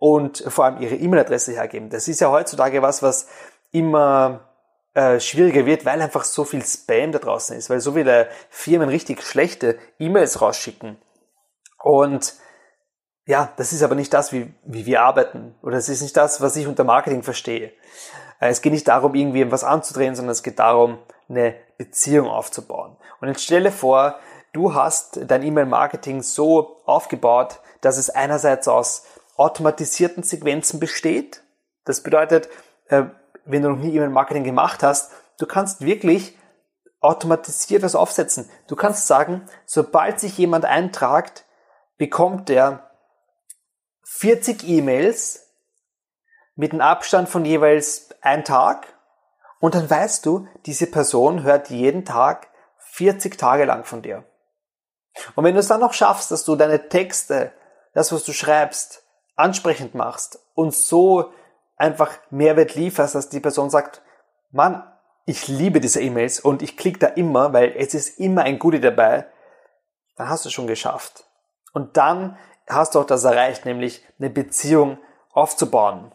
und 0.00 0.42
vor 0.48 0.64
allem 0.64 0.80
ihre 0.80 0.94
E-Mail-Adresse 0.94 1.52
hergeben. 1.52 1.90
Das 1.90 2.08
ist 2.08 2.20
ja 2.20 2.30
heutzutage 2.30 2.82
was, 2.82 3.02
was 3.02 3.28
immer 3.70 4.47
äh, 4.98 5.20
schwieriger 5.20 5.64
wird, 5.64 5.84
weil 5.84 6.02
einfach 6.02 6.24
so 6.24 6.44
viel 6.44 6.64
Spam 6.64 7.12
da 7.12 7.20
draußen 7.20 7.56
ist, 7.56 7.70
weil 7.70 7.78
so 7.78 7.92
viele 7.92 8.28
Firmen 8.50 8.88
richtig 8.88 9.22
schlechte 9.22 9.78
E-Mails 10.00 10.40
rausschicken. 10.40 10.96
Und 11.80 12.34
ja, 13.24 13.52
das 13.56 13.72
ist 13.72 13.84
aber 13.84 13.94
nicht 13.94 14.12
das, 14.12 14.32
wie, 14.32 14.52
wie 14.64 14.86
wir 14.86 15.02
arbeiten. 15.02 15.54
Oder 15.62 15.76
es 15.76 15.88
ist 15.88 16.02
nicht 16.02 16.16
das, 16.16 16.40
was 16.40 16.56
ich 16.56 16.66
unter 16.66 16.82
Marketing 16.82 17.22
verstehe. 17.22 17.68
Äh, 18.40 18.48
es 18.48 18.60
geht 18.60 18.72
nicht 18.72 18.88
darum, 18.88 19.14
irgendwie 19.14 19.48
was 19.52 19.62
anzudrehen, 19.62 20.16
sondern 20.16 20.32
es 20.32 20.42
geht 20.42 20.58
darum, 20.58 20.98
eine 21.28 21.54
Beziehung 21.76 22.26
aufzubauen. 22.26 22.96
Und 23.20 23.28
jetzt 23.28 23.44
stelle 23.44 23.70
vor, 23.70 24.18
du 24.52 24.74
hast 24.74 25.20
dein 25.28 25.44
E-Mail-Marketing 25.44 26.22
so 26.22 26.82
aufgebaut, 26.86 27.60
dass 27.82 27.98
es 27.98 28.10
einerseits 28.10 28.66
aus 28.66 29.04
automatisierten 29.36 30.24
Sequenzen 30.24 30.80
besteht. 30.80 31.44
Das 31.84 32.02
bedeutet, 32.02 32.48
äh, 32.88 33.04
wenn 33.48 33.62
du 33.62 33.70
noch 33.70 33.78
nie 33.78 33.94
E-Mail-Marketing 33.94 34.44
gemacht 34.44 34.82
hast, 34.82 35.12
du 35.38 35.46
kannst 35.46 35.80
wirklich 35.80 36.36
automatisiert 37.00 37.82
was 37.82 37.94
aufsetzen. 37.94 38.50
Du 38.66 38.76
kannst 38.76 39.06
sagen, 39.06 39.46
sobald 39.66 40.20
sich 40.20 40.36
jemand 40.36 40.64
eintragt, 40.64 41.44
bekommt 41.96 42.50
er 42.50 42.90
40 44.04 44.66
E-Mails 44.66 45.46
mit 46.54 46.72
einem 46.72 46.80
Abstand 46.80 47.28
von 47.28 47.44
jeweils 47.44 48.08
ein 48.20 48.44
Tag 48.44 48.86
und 49.60 49.74
dann 49.74 49.88
weißt 49.88 50.26
du, 50.26 50.48
diese 50.66 50.86
Person 50.86 51.42
hört 51.42 51.70
jeden 51.70 52.04
Tag 52.04 52.48
40 52.78 53.38
Tage 53.38 53.64
lang 53.64 53.84
von 53.84 54.02
dir. 54.02 54.24
Und 55.34 55.44
wenn 55.44 55.54
du 55.54 55.60
es 55.60 55.68
dann 55.68 55.80
noch 55.80 55.92
schaffst, 55.92 56.30
dass 56.30 56.44
du 56.44 56.56
deine 56.56 56.88
Texte, 56.88 57.52
das, 57.94 58.12
was 58.12 58.24
du 58.24 58.32
schreibst, 58.32 59.04
ansprechend 59.36 59.94
machst 59.94 60.40
und 60.54 60.74
so 60.74 61.32
einfach 61.78 62.12
Mehrwert 62.30 62.74
lieferst, 62.74 63.14
dass 63.14 63.28
die 63.28 63.40
Person 63.40 63.70
sagt, 63.70 64.02
Mann, 64.50 64.82
ich 65.24 65.48
liebe 65.48 65.80
diese 65.80 66.00
E-Mails 66.00 66.40
und 66.40 66.62
ich 66.62 66.76
klicke 66.76 66.98
da 66.98 67.06
immer, 67.08 67.52
weil 67.52 67.74
es 67.76 67.94
ist 67.94 68.18
immer 68.18 68.42
ein 68.42 68.58
Goodie 68.58 68.80
dabei, 68.80 69.26
dann 70.16 70.28
hast 70.28 70.44
du 70.44 70.48
es 70.48 70.52
schon 70.52 70.66
geschafft. 70.66 71.24
Und 71.72 71.96
dann 71.96 72.36
hast 72.68 72.94
du 72.94 73.00
auch 73.00 73.04
das 73.04 73.24
erreicht, 73.24 73.64
nämlich 73.64 74.04
eine 74.18 74.30
Beziehung 74.30 74.98
aufzubauen. 75.32 76.12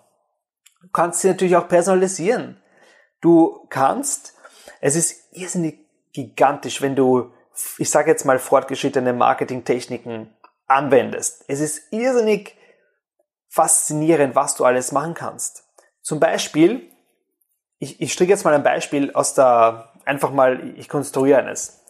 Du 0.82 0.90
kannst 0.92 1.22
sie 1.22 1.30
natürlich 1.30 1.56
auch 1.56 1.68
personalisieren. 1.68 2.62
Du 3.22 3.66
kannst, 3.70 4.34
es 4.82 4.96
ist 4.96 5.32
irrsinnig 5.32 5.80
gigantisch, 6.12 6.82
wenn 6.82 6.96
du, 6.96 7.32
ich 7.78 7.90
sage 7.90 8.12
jetzt 8.12 8.26
mal, 8.26 8.40
fortgeschrittene 8.40 9.14
Marketingtechniken 9.14 10.36
anwendest. 10.68 11.46
Es 11.48 11.60
ist 11.60 11.94
irrsinnig 11.94 12.58
faszinierend, 13.54 14.36
was 14.36 14.56
du 14.56 14.66
alles 14.66 14.92
machen 14.92 15.14
kannst. 15.14 15.64
Zum 16.02 16.20
Beispiel, 16.20 16.90
ich, 17.78 18.02
ich 18.02 18.12
stricke 18.12 18.32
jetzt 18.32 18.46
mal 18.46 18.54
ein 18.56 18.64
Beispiel 18.64 19.14
aus 19.14 19.36
der, 19.36 19.94
einfach 20.06 20.32
mal, 20.32 20.74
ich 20.76 20.90
konstruiere 20.90 21.38
eines. 21.38 21.84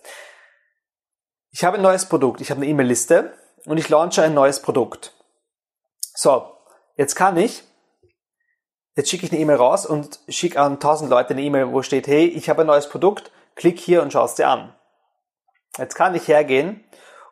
Ich 1.51 1.63
habe 1.63 1.77
ein 1.77 1.83
neues 1.83 2.09
Produkt, 2.09 2.41
ich 2.41 2.51
habe 2.51 2.59
eine 2.59 2.69
E-Mail-Liste 2.69 3.33
und 3.65 3.77
ich 3.77 3.87
launche 3.87 4.23
ein 4.23 4.33
neues 4.33 4.61
Produkt. 4.61 5.13
So, 6.15 6.53
jetzt 6.97 7.15
kann 7.15 7.37
ich, 7.37 7.63
jetzt 8.95 9.09
schicke 9.09 9.25
ich 9.25 9.31
eine 9.31 9.39
E-Mail 9.39 9.55
raus 9.55 9.85
und 9.85 10.19
schicke 10.27 10.59
an 10.59 10.73
1000 10.73 11.09
Leute 11.09 11.29
eine 11.29 11.43
E-Mail, 11.43 11.71
wo 11.71 11.81
steht, 11.81 12.07
hey, 12.07 12.25
ich 12.25 12.49
habe 12.49 12.63
ein 12.63 12.67
neues 12.67 12.89
Produkt, 12.89 13.31
klick 13.55 13.79
hier 13.79 14.01
und 14.01 14.11
schau 14.11 14.25
es 14.25 14.35
dir 14.35 14.49
an. 14.49 14.75
Jetzt 15.77 15.95
kann 15.95 16.13
ich 16.13 16.27
hergehen 16.27 16.83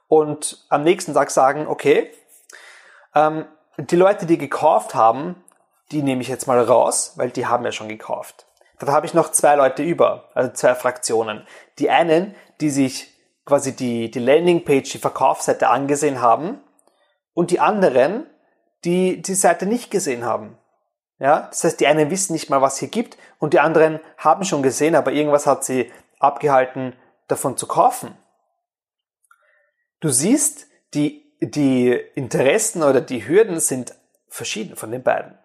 und 0.08 0.66
am 0.70 0.84
nächsten 0.84 1.14
Tag 1.14 1.32
sagen, 1.32 1.68
okay, 1.68 2.14
ähm, 3.14 3.46
die 3.78 3.96
Leute, 3.96 4.26
die 4.26 4.38
gekauft 4.38 4.96
haben, 4.96 5.44
die 5.92 6.02
nehme 6.04 6.22
ich 6.22 6.28
jetzt 6.28 6.48
mal 6.48 6.62
raus, 6.62 7.14
weil 7.16 7.30
die 7.30 7.48
haben 7.48 7.66
ja 7.66 7.72
schon 7.72 7.90
gekauft. 7.90 8.46
Dann 8.80 8.90
habe 8.90 9.06
ich 9.06 9.14
noch 9.14 9.32
zwei 9.32 9.56
Leute 9.56 9.84
über, 9.84 10.30
also 10.34 10.52
zwei 10.54 10.74
Fraktionen. 10.76 11.46
Die 11.80 11.90
einen, 11.90 12.36
die 12.62 12.70
sich 12.70 13.14
quasi 13.46 13.76
die, 13.76 14.10
die 14.10 14.20
Landingpage, 14.20 14.92
die 14.92 14.98
Verkaufsseite 14.98 15.68
angesehen 15.68 16.22
haben 16.22 16.60
und 17.34 17.52
die 17.52 17.60
anderen, 17.60 18.26
die 18.86 19.22
die 19.22 19.36
Seite 19.36 19.66
nicht 19.66 19.92
gesehen 19.92 20.26
haben. 20.26 20.58
Ja, 21.20 21.42
das 21.52 21.64
heißt, 21.64 21.80
die 21.80 21.86
einen 21.86 22.10
wissen 22.10 22.34
nicht 22.34 22.50
mal, 22.50 22.64
was 22.64 22.80
hier 22.80 22.88
gibt 22.88 23.18
und 23.38 23.54
die 23.54 23.60
anderen 23.60 24.00
haben 24.18 24.44
schon 24.44 24.64
gesehen, 24.64 24.96
aber 24.96 25.12
irgendwas 25.12 25.46
hat 25.46 25.64
sie 25.64 25.92
abgehalten, 26.18 26.96
davon 27.28 27.58
zu 27.58 27.68
kaufen. 27.68 28.18
Du 30.00 30.10
siehst, 30.10 30.66
die, 30.96 31.21
die 31.42 31.92
Interessen 32.16 32.84
oder 32.84 33.02
die 33.02 33.28
Hürden 33.28 33.60
sind 33.60 33.96
verschieden 34.28 34.76
von 34.76 34.92
den 34.92 35.04
beiden. 35.04 35.38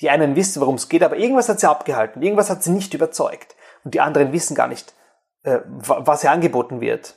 Die 0.00 0.10
einen 0.10 0.36
wissen, 0.36 0.60
worum 0.60 0.76
es 0.76 0.88
geht, 0.88 1.02
aber 1.02 1.16
irgendwas 1.16 1.48
hat 1.48 1.58
sie 1.58 1.68
abgehalten, 1.68 2.22
irgendwas 2.22 2.50
hat 2.50 2.62
sie 2.62 2.70
nicht 2.70 2.94
überzeugt. 2.94 3.56
Und 3.84 3.94
die 3.94 4.00
anderen 4.00 4.32
wissen 4.32 4.54
gar 4.54 4.68
nicht, 4.68 4.94
äh, 5.42 5.60
was 5.64 6.20
hier 6.20 6.30
angeboten 6.30 6.80
wird. 6.80 7.14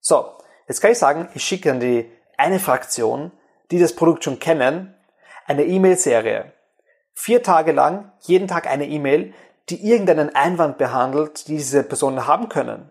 So, 0.00 0.32
jetzt 0.68 0.80
kann 0.80 0.92
ich 0.92 0.98
sagen, 0.98 1.28
ich 1.34 1.42
schicke 1.42 1.70
an 1.70 1.80
die 1.80 2.10
eine 2.36 2.58
Fraktion, 2.58 3.32
die 3.70 3.78
das 3.78 3.96
Produkt 3.96 4.24
schon 4.24 4.38
kennen, 4.38 4.94
eine 5.46 5.64
E-Mail-Serie. 5.64 6.52
Vier 7.14 7.42
Tage 7.42 7.72
lang, 7.72 8.12
jeden 8.20 8.48
Tag 8.48 8.66
eine 8.66 8.86
E-Mail, 8.86 9.34
die 9.68 9.88
irgendeinen 9.88 10.34
Einwand 10.34 10.78
behandelt, 10.78 11.48
die 11.48 11.56
diese 11.56 11.82
Personen 11.82 12.26
haben 12.26 12.48
können. 12.48 12.90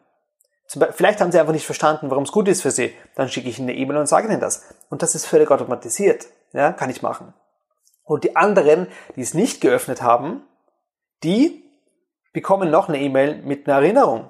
Vielleicht 0.91 1.19
haben 1.19 1.31
sie 1.31 1.39
einfach 1.39 1.53
nicht 1.53 1.65
verstanden, 1.65 2.09
warum 2.09 2.23
es 2.23 2.31
gut 2.31 2.47
ist 2.47 2.61
für 2.61 2.71
sie. 2.71 2.93
Dann 3.15 3.27
schicke 3.27 3.49
ich 3.49 3.59
ihnen 3.59 3.69
eine 3.69 3.77
E-Mail 3.77 3.97
und 3.97 4.07
sage 4.07 4.27
ihnen 4.27 4.39
das. 4.39 4.63
Und 4.89 5.01
das 5.01 5.15
ist 5.15 5.25
völlig 5.25 5.51
automatisiert. 5.51 6.27
Ja, 6.53 6.71
kann 6.71 6.89
ich 6.89 7.01
machen. 7.01 7.33
Und 8.03 8.23
die 8.23 8.35
anderen, 8.35 8.87
die 9.15 9.21
es 9.21 9.33
nicht 9.33 9.61
geöffnet 9.61 10.01
haben, 10.01 10.43
die 11.23 11.63
bekommen 12.33 12.71
noch 12.71 12.87
eine 12.87 12.99
E-Mail 12.99 13.41
mit 13.41 13.67
einer 13.67 13.77
Erinnerung. 13.77 14.29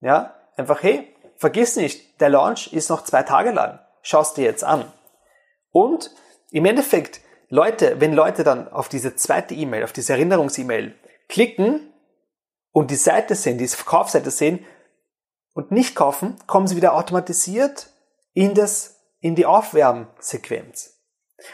Ja, 0.00 0.34
einfach, 0.56 0.82
hey, 0.82 1.14
vergiss 1.36 1.76
nicht, 1.76 2.20
der 2.20 2.28
Launch 2.28 2.72
ist 2.72 2.90
noch 2.90 3.04
zwei 3.04 3.22
Tage 3.22 3.50
lang. 3.50 3.78
Schaust 4.02 4.36
dir 4.36 4.44
jetzt 4.44 4.64
an. 4.64 4.84
Und 5.72 6.10
im 6.50 6.64
Endeffekt, 6.66 7.20
Leute, 7.48 8.00
wenn 8.00 8.12
Leute 8.12 8.44
dann 8.44 8.68
auf 8.68 8.88
diese 8.88 9.16
zweite 9.16 9.54
E-Mail, 9.54 9.84
auf 9.84 9.92
diese 9.92 10.12
Erinnerungs-E-Mail 10.12 10.94
klicken 11.28 11.92
und 12.72 12.90
die 12.90 12.96
Seite 12.96 13.34
sehen, 13.34 13.58
die 13.58 13.68
Verkaufsseite 13.68 14.30
sehen 14.30 14.64
und 15.54 15.70
nicht 15.70 15.94
kaufen, 15.94 16.36
kommen 16.46 16.66
sie 16.66 16.76
wieder 16.76 16.94
automatisiert 16.94 17.90
in 18.32 18.54
das, 18.54 19.00
in 19.20 19.34
die 19.34 19.46
Aufwärmsequenz. 19.46 20.98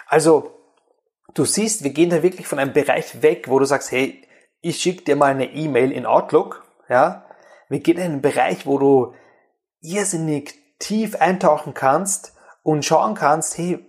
Also, 0.06 0.52
du 1.34 1.44
siehst, 1.44 1.84
wir 1.84 1.90
gehen 1.90 2.10
da 2.10 2.22
wirklich 2.22 2.46
von 2.46 2.58
einem 2.58 2.72
Bereich 2.72 3.22
weg, 3.22 3.48
wo 3.48 3.58
du 3.58 3.64
sagst, 3.64 3.90
hey, 3.92 4.22
ich 4.60 4.80
schicke 4.80 5.04
dir 5.04 5.16
mal 5.16 5.30
eine 5.30 5.52
E-Mail 5.52 5.92
in 5.92 6.06
Outlook, 6.06 6.64
ja. 6.88 7.24
Wir 7.68 7.80
gehen 7.80 7.96
in 7.96 8.04
einen 8.04 8.22
Bereich, 8.22 8.66
wo 8.66 8.78
du 8.78 9.14
irrsinnig 9.80 10.54
tief 10.78 11.16
eintauchen 11.16 11.74
kannst 11.74 12.34
und 12.62 12.84
schauen 12.84 13.14
kannst, 13.14 13.58
hey, 13.58 13.84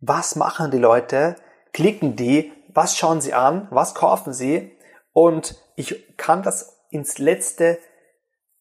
was 0.00 0.36
machen 0.36 0.70
die 0.70 0.78
Leute? 0.78 1.36
Klicken 1.72 2.16
die? 2.16 2.52
Was 2.68 2.96
schauen 2.96 3.20
sie 3.20 3.34
an? 3.34 3.68
Was 3.70 3.94
kaufen 3.94 4.32
sie? 4.32 4.76
Und 5.12 5.56
ich 5.76 6.16
kann 6.16 6.42
das 6.42 6.78
ins 6.90 7.18
letzte 7.18 7.78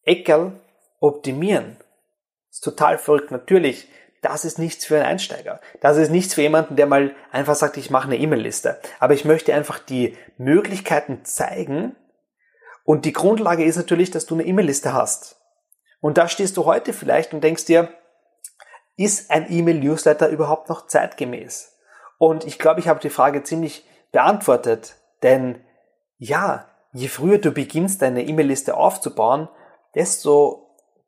Eckel 0.04 0.60
optimieren. 1.00 1.77
Das 2.50 2.58
ist 2.58 2.63
total 2.63 2.98
verrückt. 2.98 3.32
Natürlich, 3.32 3.88
das 4.22 4.46
ist 4.46 4.60
nichts 4.60 4.86
für 4.86 4.96
einen 4.96 5.06
Einsteiger. 5.06 5.60
Das 5.82 5.98
ist 5.98 6.10
nichts 6.10 6.34
für 6.34 6.42
jemanden, 6.42 6.75
der 6.75 6.88
mal 6.88 7.16
einfach 7.32 7.56
sagt, 7.56 7.77
ich 7.77 7.89
mache 7.89 8.08
eine 8.08 8.18
E-Mail-Liste. 8.18 8.80
Aber 9.00 9.13
ich 9.13 9.25
möchte 9.25 9.54
einfach 9.54 9.80
die 9.80 10.18
Möglichkeiten 10.38 11.24
zeigen. 11.24 11.96
Und 12.84 13.06
die 13.06 13.13
Grundlage 13.13 13.63
ist 13.63 13.75
natürlich, 13.75 14.12
dass 14.12 14.25
du 14.25 14.36
eine 14.36 14.46
E-Mail-Liste 14.46 14.94
hast. 14.94 15.38
Und 16.00 16.18
da 16.18 16.27
stehst 16.27 16.58
du 16.58 16.66
heute 16.66 16.94
vielleicht 16.94 17.34
und 17.34 17.44
denkst 17.44 17.66
dir, 17.66 17.89
ist 18.96 19.30
ein 19.30 19.51
E-Mail-Newsletter 19.51 20.30
überhaupt 20.30 20.70
noch 20.70 20.88
zeitgemäß? 20.88 21.75
Und 22.18 22.46
ich 22.46 22.58
glaube, 22.58 22.80
ich 22.80 22.88
habe 22.88 23.00
die 23.00 23.10
Frage 23.10 23.44
ziemlich 23.44 23.86
beantwortet, 24.12 24.96
denn 25.22 25.63
ja, 26.18 26.68
je 26.94 27.08
früher 27.08 27.38
du 27.38 27.51
beginnst, 27.51 28.01
deine 28.01 28.24
E-Mail-Liste 28.24 28.75
aufzubauen, 28.75 29.50
desto 29.94 30.67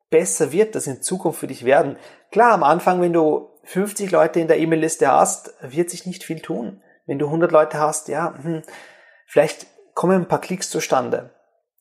besser 0.10 0.52
wird 0.52 0.76
das 0.76 0.88
in 0.88 1.02
Zukunft 1.02 1.40
für 1.40 1.48
dich 1.48 1.66
werden. 1.66 1.98
Klar, 2.32 2.54
am 2.54 2.64
Anfang, 2.64 3.02
wenn 3.02 3.14
du 3.14 3.50
50 3.66 4.12
Leute 4.12 4.40
in 4.40 4.48
der 4.48 4.58
E-Mail-Liste 4.58 5.12
hast, 5.12 5.54
wird 5.62 5.90
sich 5.90 6.06
nicht 6.06 6.24
viel 6.24 6.42
tun. 6.42 6.82
Wenn 7.06 7.20
du 7.20 7.28
100 7.28 7.52
Leute 7.52 7.80
hast, 7.80 8.08
ja, 8.08 8.34
hm, 8.42 8.64
vielleicht 9.28 9.68
kommen 9.94 10.22
ein 10.22 10.28
paar 10.28 10.42
Klicks 10.42 10.70
zustande. 10.70 11.34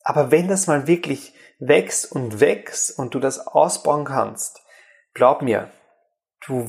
Aber 0.03 0.31
wenn 0.31 0.47
das 0.47 0.67
mal 0.67 0.87
wirklich 0.87 1.33
wächst 1.59 2.11
und 2.11 2.39
wächst 2.39 2.97
und 2.97 3.13
du 3.13 3.19
das 3.19 3.47
ausbauen 3.47 4.05
kannst, 4.05 4.61
glaub 5.13 5.41
mir, 5.41 5.69
du, 6.45 6.67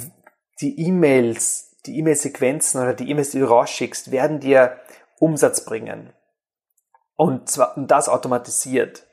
die 0.60 0.80
E-Mails, 0.80 1.76
die 1.86 1.98
E-Mail-Sequenzen 1.98 2.82
oder 2.82 2.94
die 2.94 3.08
E-Mails, 3.08 3.30
die 3.30 3.38
du 3.38 3.46
rausschickst, 3.46 4.10
werden 4.10 4.40
dir 4.40 4.78
Umsatz 5.18 5.64
bringen. 5.64 6.12
Und 7.14 7.50
zwar, 7.50 7.76
und 7.76 7.90
das 7.90 8.08
automatisiert. 8.08 9.06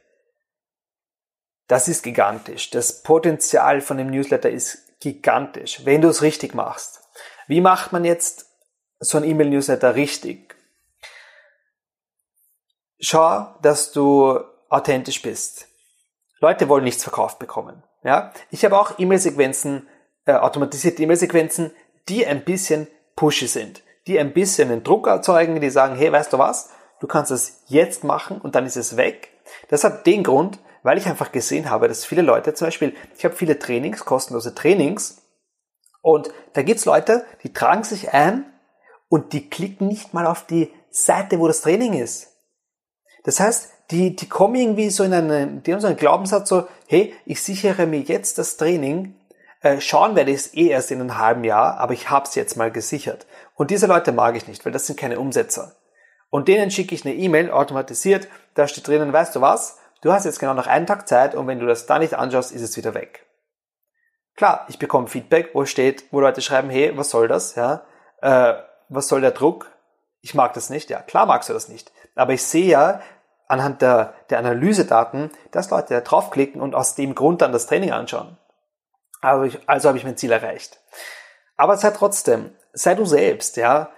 Das 1.68 1.88
ist 1.88 2.04
gigantisch. 2.04 2.70
Das 2.70 3.04
Potenzial 3.04 3.82
von 3.82 3.98
dem 3.98 4.10
Newsletter 4.10 4.50
ist 4.50 5.00
gigantisch, 5.00 5.86
wenn 5.86 6.02
du 6.02 6.08
es 6.10 6.22
richtig 6.22 6.54
machst. 6.54 7.02
Wie 7.48 7.62
macht 7.62 7.92
man 7.92 8.06
jetzt 8.06 8.46
so 9.00 9.18
ein 9.18 9.24
E-Mail-Newsletter 9.24 9.96
richtig? 9.96 10.56
Schau, 13.00 13.56
dass 13.62 13.92
du 13.92 14.40
authentisch 14.70 15.22
bist. 15.22 15.68
Leute 16.40 16.68
wollen 16.70 16.84
nichts 16.84 17.04
verkauft 17.04 17.40
bekommen. 17.40 17.84
Ja? 18.04 18.34
Ich 18.50 18.66
habe 18.66 18.80
auch 18.80 18.98
E-Mail-Sequenzen 18.98 19.88
äh, 20.28 20.34
automatisierte 20.34 21.02
E-Mail-Sequenzen, 21.02 21.72
die 22.10 22.26
ein 22.26 22.44
bisschen 22.44 22.88
pushy 23.16 23.48
sind, 23.48 23.82
die 24.06 24.20
ein 24.20 24.34
bisschen 24.34 24.70
den 24.70 24.84
Druck 24.84 25.08
erzeugen, 25.08 25.60
die 25.60 25.70
sagen, 25.70 25.96
hey, 25.96 26.12
weißt 26.12 26.34
du 26.34 26.38
was, 26.38 26.70
du 27.00 27.08
kannst 27.08 27.32
es 27.32 27.64
jetzt 27.68 28.04
machen 28.04 28.40
und 28.40 28.54
dann 28.54 28.66
ist 28.66 28.78
es 28.78 28.98
weg. 28.98 29.30
Das 29.70 29.84
hat 29.84 30.06
den 30.06 30.24
Grund, 30.24 30.60
weil 30.88 30.98
ich 30.98 31.06
einfach 31.08 31.34
gesehen 31.34 31.70
habe, 31.70 31.90
dass 31.90 32.06
viele 32.06 32.22
Leute, 32.22 32.54
zum 32.54 32.68
Beispiel, 32.68 32.96
ich 33.18 33.26
habe 33.26 33.36
viele 33.36 33.60
Trainings, 33.60 34.06
kostenlose 34.06 34.56
Trainings, 34.56 35.22
und 36.02 36.32
da 36.54 36.62
gibt's 36.62 36.86
Leute, 36.86 37.26
die 37.44 37.52
tragen 37.52 37.84
sich 37.84 38.14
ein 38.14 38.46
und 39.10 39.34
die 39.34 39.50
klicken 39.50 39.90
nicht 39.90 40.14
mal 40.14 40.26
auf 40.26 40.46
die 40.46 40.72
Seite, 40.90 41.40
wo 41.40 41.48
das 41.48 41.60
Training 41.60 41.92
ist. 41.94 42.30
Das 43.26 43.42
heißt, 43.42 43.70
die, 43.92 44.16
die 44.16 44.30
kommen 44.30 44.56
irgendwie 44.56 44.90
so 44.90 45.04
in 45.04 45.14
einen, 45.14 45.62
die 45.64 45.74
haben 45.74 45.82
so 45.82 45.88
einen 45.88 45.98
Glaubenssatz 45.98 46.48
so, 46.48 46.70
hey, 46.88 47.14
ich 47.26 47.42
sichere 47.42 47.86
mir 47.86 48.00
jetzt 48.00 48.38
das 48.38 48.56
Training, 48.56 49.14
äh, 49.62 49.82
schauen 49.82 50.16
werde 50.16 50.32
ich 50.32 50.38
es 50.38 50.54
eh 50.54 50.68
erst 50.68 50.92
in 50.92 51.02
einem 51.02 51.18
halben 51.18 51.44
Jahr, 51.44 51.78
aber 51.80 51.92
ich 51.92 52.10
habe 52.10 52.26
es 52.26 52.36
jetzt 52.36 52.56
mal 52.56 52.72
gesichert. 52.72 53.28
Und 53.56 53.72
diese 53.72 53.88
Leute 53.88 54.14
mag 54.14 54.38
ich 54.38 54.48
nicht, 54.48 54.64
weil 54.64 54.72
das 54.72 54.88
sind 54.88 54.98
keine 54.98 55.20
Umsetzer. 55.20 55.76
Und 56.30 56.48
denen 56.48 56.72
schicke 56.72 56.96
ich 56.96 57.06
eine 57.06 57.16
E-Mail 57.16 57.52
automatisiert, 57.52 58.30
da 58.54 58.70
steht 58.70 58.88
drinnen, 58.88 59.12
weißt 59.12 59.36
du 59.36 59.42
was, 59.42 59.78
du 60.02 60.12
hast 60.12 60.26
jetzt 60.26 60.40
genau 60.40 60.54
noch 60.54 60.68
einen 60.68 60.86
Tag 60.86 61.08
Zeit 61.08 61.36
und 61.36 61.48
wenn 61.48 61.60
du 61.60 61.66
das 61.66 61.86
da 61.86 62.00
nicht 62.00 62.14
anschaust, 62.14 62.52
ist 62.52 62.62
es 62.62 62.78
wieder 62.78 62.94
weg. 62.94 63.26
Klar, 64.36 64.66
ich 64.70 64.78
bekomme 64.78 65.08
Feedback, 65.08 65.52
wo 65.54 65.66
steht, 65.66 66.06
wo 66.12 66.20
Leute 66.20 66.42
schreiben, 66.42 66.70
hey, 66.70 66.96
was 66.98 67.10
soll 67.10 67.28
das, 67.28 67.56
ja, 67.56 67.84
äh, 68.22 68.54
was 68.90 69.08
soll 69.08 69.22
der 69.22 69.32
Druck? 69.32 69.72
Ich 70.22 70.36
mag 70.36 70.54
das 70.54 70.70
nicht, 70.70 70.90
ja, 70.90 71.02
klar 71.02 71.26
magst 71.26 71.50
du 71.50 71.54
das 71.54 71.70
nicht. 71.70 71.92
Aber 72.16 72.34
ich 72.34 72.44
sehe 72.44 72.66
ja 72.66 73.02
anhand 73.48 73.82
der, 73.82 74.14
der 74.30 74.40
Analysedaten, 74.40 75.32
dass 75.52 75.70
Leute 75.70 75.94
da 75.94 76.02
draufklicken 76.02 76.62
und 76.62 76.76
aus 76.76 76.96
dem 76.96 77.16
Grund 77.16 77.42
dann 77.42 77.52
das 77.52 77.68
Training 77.68 77.92
anschauen. 77.92 78.38
Also, 79.22 79.44
ich, 79.44 79.70
also 79.70 79.88
habe 79.88 79.98
ich 79.98 80.04
mein 80.04 80.18
Ziel 80.18 80.32
erreicht. 80.32 80.80
Aber 81.56 81.78
sei 81.78 81.92
trotzdem, 81.92 82.56
sei 82.74 82.94
du 82.94 83.06
selbst, 83.06 83.58
ja. 83.58 83.90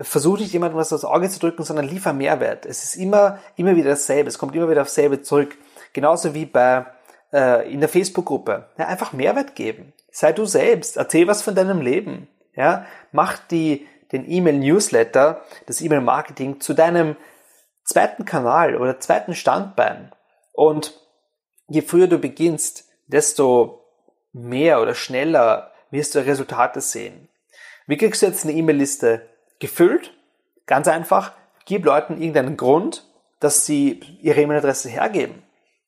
Versuch 0.00 0.38
nicht 0.38 0.52
jemandem 0.52 0.78
was 0.78 0.92
aufs 0.92 1.04
Auge 1.04 1.28
zu 1.30 1.40
drücken, 1.40 1.64
sondern 1.64 1.88
liefer 1.88 2.12
Mehrwert. 2.12 2.66
Es 2.66 2.84
ist 2.84 2.96
immer, 2.96 3.38
immer 3.56 3.76
wieder 3.76 3.90
dasselbe. 3.90 4.28
Es 4.28 4.38
kommt 4.38 4.54
immer 4.54 4.68
wieder 4.68 4.82
auf 4.82 4.88
dasselbe 4.88 5.22
zurück. 5.22 5.56
Genauso 5.94 6.34
wie 6.34 6.44
bei, 6.44 6.84
äh, 7.32 7.72
in 7.72 7.80
der 7.80 7.88
Facebook-Gruppe. 7.88 8.68
Ja, 8.76 8.86
einfach 8.86 9.12
Mehrwert 9.12 9.54
geben. 9.54 9.94
Sei 10.10 10.32
du 10.32 10.44
selbst. 10.44 10.98
Erzähl 10.98 11.26
was 11.26 11.42
von 11.42 11.54
deinem 11.54 11.80
Leben. 11.80 12.28
Ja, 12.54 12.86
mach 13.12 13.38
die, 13.38 13.86
den 14.12 14.30
E-Mail-Newsletter, 14.30 15.42
das 15.66 15.80
E-Mail-Marketing 15.80 16.60
zu 16.60 16.74
deinem 16.74 17.16
zweiten 17.84 18.24
Kanal 18.24 18.76
oder 18.76 19.00
zweiten 19.00 19.34
Standbein. 19.34 20.12
Und 20.52 21.00
je 21.68 21.82
früher 21.82 22.06
du 22.06 22.18
beginnst, 22.18 22.84
desto 23.06 23.84
mehr 24.32 24.82
oder 24.82 24.94
schneller 24.94 25.72
wirst 25.90 26.14
du 26.14 26.18
Resultate 26.24 26.80
sehen. 26.80 27.28
Wie 27.86 27.96
kriegst 27.96 28.22
du 28.22 28.26
jetzt 28.26 28.44
eine 28.44 28.52
E-Mail-Liste 28.52 29.22
gefüllt? 29.58 30.12
Ganz 30.66 30.88
einfach, 30.88 31.32
gib 31.64 31.84
Leuten 31.84 32.20
irgendeinen 32.20 32.56
Grund, 32.56 33.06
dass 33.40 33.66
sie 33.66 34.00
ihre 34.20 34.40
E-Mail-Adresse 34.40 34.88
hergeben. 34.88 35.42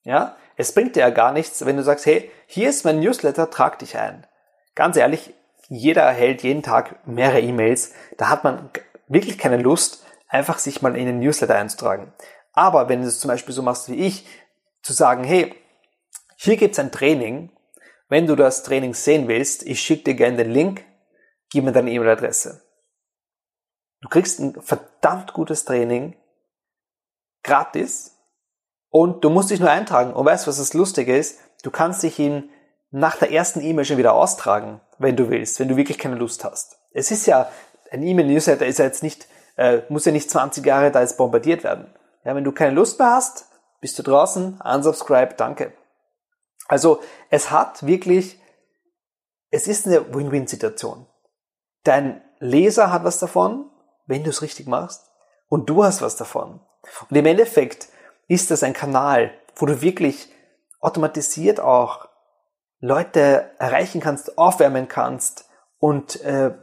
Ja? 0.04 0.36
Es 0.56 0.74
bringt 0.74 0.96
dir 0.96 1.00
ja 1.00 1.10
gar 1.10 1.32
nichts, 1.32 1.64
wenn 1.64 1.76
du 1.76 1.82
sagst, 1.82 2.06
hey, 2.06 2.30
hier 2.46 2.68
ist 2.68 2.84
mein 2.84 3.00
Newsletter, 3.00 3.50
trag 3.50 3.78
dich 3.78 3.96
ein. 3.96 4.26
Ganz 4.74 4.96
ehrlich, 4.96 5.34
jeder 5.68 6.02
erhält 6.02 6.42
jeden 6.42 6.62
Tag 6.62 7.06
mehrere 7.06 7.40
E-Mails. 7.40 7.92
Da 8.16 8.28
hat 8.28 8.44
man 8.44 8.70
wirklich 9.06 9.38
keine 9.38 9.58
Lust, 9.58 10.04
einfach 10.28 10.58
sich 10.58 10.82
mal 10.82 10.96
in 10.96 11.06
den 11.06 11.20
Newsletter 11.20 11.56
einzutragen. 11.56 12.12
Aber 12.52 12.88
wenn 12.88 13.02
du 13.02 13.08
es 13.08 13.20
zum 13.20 13.28
Beispiel 13.28 13.54
so 13.54 13.62
machst 13.62 13.88
wie 13.88 14.06
ich, 14.06 14.26
zu 14.82 14.92
sagen, 14.92 15.24
hey, 15.24 15.54
hier 16.36 16.56
gibt's 16.56 16.78
ein 16.78 16.92
Training, 16.92 17.50
wenn 18.08 18.26
du 18.26 18.36
das 18.36 18.62
Training 18.62 18.94
sehen 18.94 19.28
willst, 19.28 19.64
ich 19.64 19.80
schicke 19.80 20.04
dir 20.04 20.14
gerne 20.14 20.38
den 20.38 20.50
Link, 20.50 20.84
gib 21.50 21.64
mir 21.64 21.72
deine 21.72 21.90
E-Mail-Adresse. 21.90 22.62
Du 24.00 24.08
kriegst 24.08 24.38
ein 24.38 24.60
verdammt 24.60 25.32
gutes 25.32 25.64
Training, 25.64 26.16
gratis, 27.42 28.18
und 28.90 29.24
du 29.24 29.30
musst 29.30 29.50
dich 29.50 29.60
nur 29.60 29.70
eintragen. 29.70 30.12
Und 30.12 30.24
weißt 30.24 30.46
du, 30.46 30.48
was 30.48 30.58
das 30.58 30.74
Lustige 30.74 31.16
ist? 31.16 31.38
Du 31.62 31.70
kannst 31.70 32.02
dich 32.02 32.18
ihn 32.18 32.50
nach 32.90 33.16
der 33.16 33.32
ersten 33.32 33.60
E-Mail 33.60 33.84
schon 33.84 33.98
wieder 33.98 34.14
austragen, 34.14 34.80
wenn 34.98 35.16
du 35.16 35.28
willst, 35.28 35.60
wenn 35.60 35.68
du 35.68 35.76
wirklich 35.76 35.98
keine 35.98 36.14
Lust 36.14 36.44
hast. 36.44 36.78
Es 36.92 37.10
ist 37.10 37.26
ja, 37.26 37.50
ein 37.90 38.02
E-Mail-Newsletter 38.02 38.66
ist 38.66 38.78
ja 38.78 38.86
jetzt 38.86 39.02
nicht, 39.02 39.28
äh, 39.56 39.82
muss 39.88 40.06
ja 40.06 40.12
nicht 40.12 40.30
20 40.30 40.64
Jahre 40.64 40.90
da 40.90 41.00
jetzt 41.00 41.18
bombardiert 41.18 41.64
werden. 41.64 41.92
Ja, 42.24 42.34
wenn 42.34 42.44
du 42.44 42.52
keine 42.52 42.74
Lust 42.74 42.98
mehr 42.98 43.10
hast, 43.10 43.46
bist 43.80 43.98
du 43.98 44.02
draußen, 44.02 44.60
unsubscribe, 44.60 45.34
danke. 45.34 45.72
Also 46.66 47.00
es 47.30 47.50
hat 47.50 47.86
wirklich, 47.86 48.40
es 49.50 49.68
ist 49.68 49.86
eine 49.86 50.14
Win-Win-Situation. 50.14 51.06
Dein 51.84 52.22
Leser 52.38 52.92
hat 52.92 53.04
was 53.04 53.18
davon, 53.18 53.70
wenn 54.08 54.24
du 54.24 54.30
es 54.30 54.42
richtig 54.42 54.66
machst, 54.66 55.04
und 55.48 55.70
du 55.70 55.84
hast 55.84 56.02
was 56.02 56.16
davon. 56.16 56.60
Und 57.08 57.16
im 57.16 57.26
Endeffekt 57.26 57.88
ist 58.26 58.50
das 58.50 58.62
ein 58.62 58.72
Kanal, 58.74 59.32
wo 59.54 59.66
du 59.66 59.80
wirklich 59.80 60.30
automatisiert 60.80 61.60
auch 61.60 62.08
Leute 62.80 63.50
erreichen 63.58 64.00
kannst, 64.00 64.38
aufwärmen 64.38 64.88
kannst 64.88 65.48
und 65.78 66.20
äh, 66.22 66.54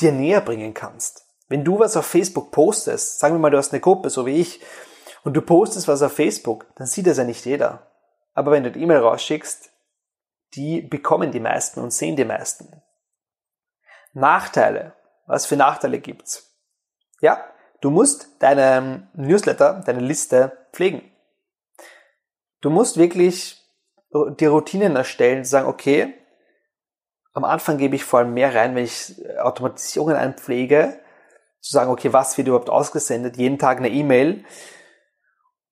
dir 0.00 0.12
näher 0.12 0.40
bringen 0.40 0.74
kannst. 0.74 1.24
Wenn 1.48 1.64
du 1.64 1.78
was 1.78 1.96
auf 1.96 2.06
Facebook 2.06 2.50
postest, 2.50 3.20
sagen 3.20 3.34
wir 3.36 3.38
mal, 3.38 3.50
du 3.50 3.58
hast 3.58 3.72
eine 3.72 3.80
Gruppe, 3.80 4.10
so 4.10 4.26
wie 4.26 4.40
ich, 4.40 4.60
und 5.24 5.34
du 5.34 5.42
postest 5.42 5.88
was 5.88 6.02
auf 6.02 6.12
Facebook, 6.12 6.66
dann 6.76 6.86
sieht 6.86 7.06
das 7.06 7.18
ja 7.18 7.24
nicht 7.24 7.44
jeder. 7.46 7.90
Aber 8.34 8.50
wenn 8.50 8.64
du 8.64 8.70
die 8.70 8.82
E-Mail 8.82 8.98
rausschickst, 8.98 9.70
die 10.54 10.82
bekommen 10.82 11.32
die 11.32 11.40
meisten 11.40 11.80
und 11.80 11.92
sehen 11.92 12.16
die 12.16 12.24
meisten. 12.24 12.82
Nachteile. 14.12 14.94
Was 15.26 15.46
für 15.46 15.56
Nachteile 15.56 16.00
gibt's? 16.00 16.55
Ja, 17.20 17.44
du 17.80 17.90
musst 17.90 18.42
deinen 18.42 19.08
Newsletter, 19.14 19.82
deine 19.84 20.00
Liste 20.00 20.56
pflegen. 20.72 21.02
Du 22.60 22.70
musst 22.70 22.96
wirklich 22.96 23.62
die 24.40 24.46
Routinen 24.46 24.96
erstellen, 24.96 25.44
sagen, 25.44 25.68
okay, 25.68 26.14
am 27.32 27.44
Anfang 27.44 27.76
gebe 27.76 27.96
ich 27.96 28.04
vor 28.04 28.20
allem 28.20 28.34
mehr 28.34 28.54
rein, 28.54 28.74
wenn 28.74 28.84
ich 28.84 29.14
Automatisierungen 29.38 30.16
einpflege, 30.16 30.98
zu 31.60 31.72
sagen, 31.72 31.90
okay, 31.90 32.12
was 32.12 32.38
wird 32.38 32.48
überhaupt 32.48 32.70
ausgesendet, 32.70 33.36
jeden 33.36 33.58
Tag 33.58 33.78
eine 33.78 33.90
E-Mail 33.90 34.44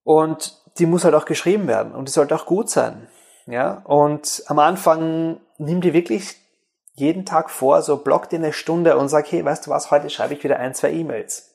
und 0.02 0.60
die 0.78 0.86
muss 0.86 1.04
halt 1.04 1.14
auch 1.14 1.24
geschrieben 1.24 1.66
werden 1.66 1.94
und 1.94 2.08
die 2.08 2.12
sollte 2.12 2.34
auch 2.34 2.46
gut 2.46 2.68
sein. 2.68 3.08
Ja, 3.46 3.82
und 3.84 4.42
am 4.46 4.58
Anfang 4.58 5.40
nimm 5.58 5.80
dir 5.80 5.92
wirklich 5.92 6.36
jeden 6.94 7.26
Tag 7.26 7.50
vor, 7.50 7.82
so 7.82 7.98
block 7.98 8.28
dir 8.28 8.38
eine 8.38 8.52
Stunde 8.52 8.96
und 8.96 9.08
sag, 9.08 9.30
hey, 9.30 9.44
weißt 9.44 9.66
du 9.66 9.70
was, 9.70 9.90
heute 9.90 10.10
schreibe 10.10 10.34
ich 10.34 10.44
wieder 10.44 10.58
ein, 10.58 10.74
zwei 10.74 10.92
E-Mails. 10.92 11.54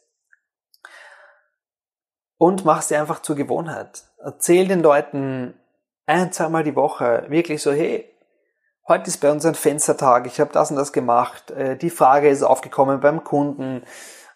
Und 2.37 2.65
mach 2.65 2.81
sie 2.81 2.95
einfach 2.95 3.21
zur 3.21 3.35
Gewohnheit. 3.35 4.03
Erzähl 4.23 4.67
den 4.67 4.81
Leuten 4.81 5.59
ein, 6.05 6.31
zweimal 6.31 6.63
die 6.63 6.75
Woche 6.75 7.25
wirklich 7.29 7.61
so, 7.61 7.71
hey, 7.71 8.09
heute 8.87 9.07
ist 9.07 9.17
bei 9.17 9.31
uns 9.31 9.45
ein 9.45 9.55
Fenstertag, 9.55 10.25
ich 10.27 10.39
habe 10.39 10.53
das 10.53 10.71
und 10.71 10.77
das 10.77 10.93
gemacht, 10.93 11.51
äh, 11.51 11.77
die 11.77 11.89
Frage 11.89 12.29
ist 12.29 12.43
aufgekommen 12.43 12.99
beim 12.99 13.23
Kunden. 13.23 13.83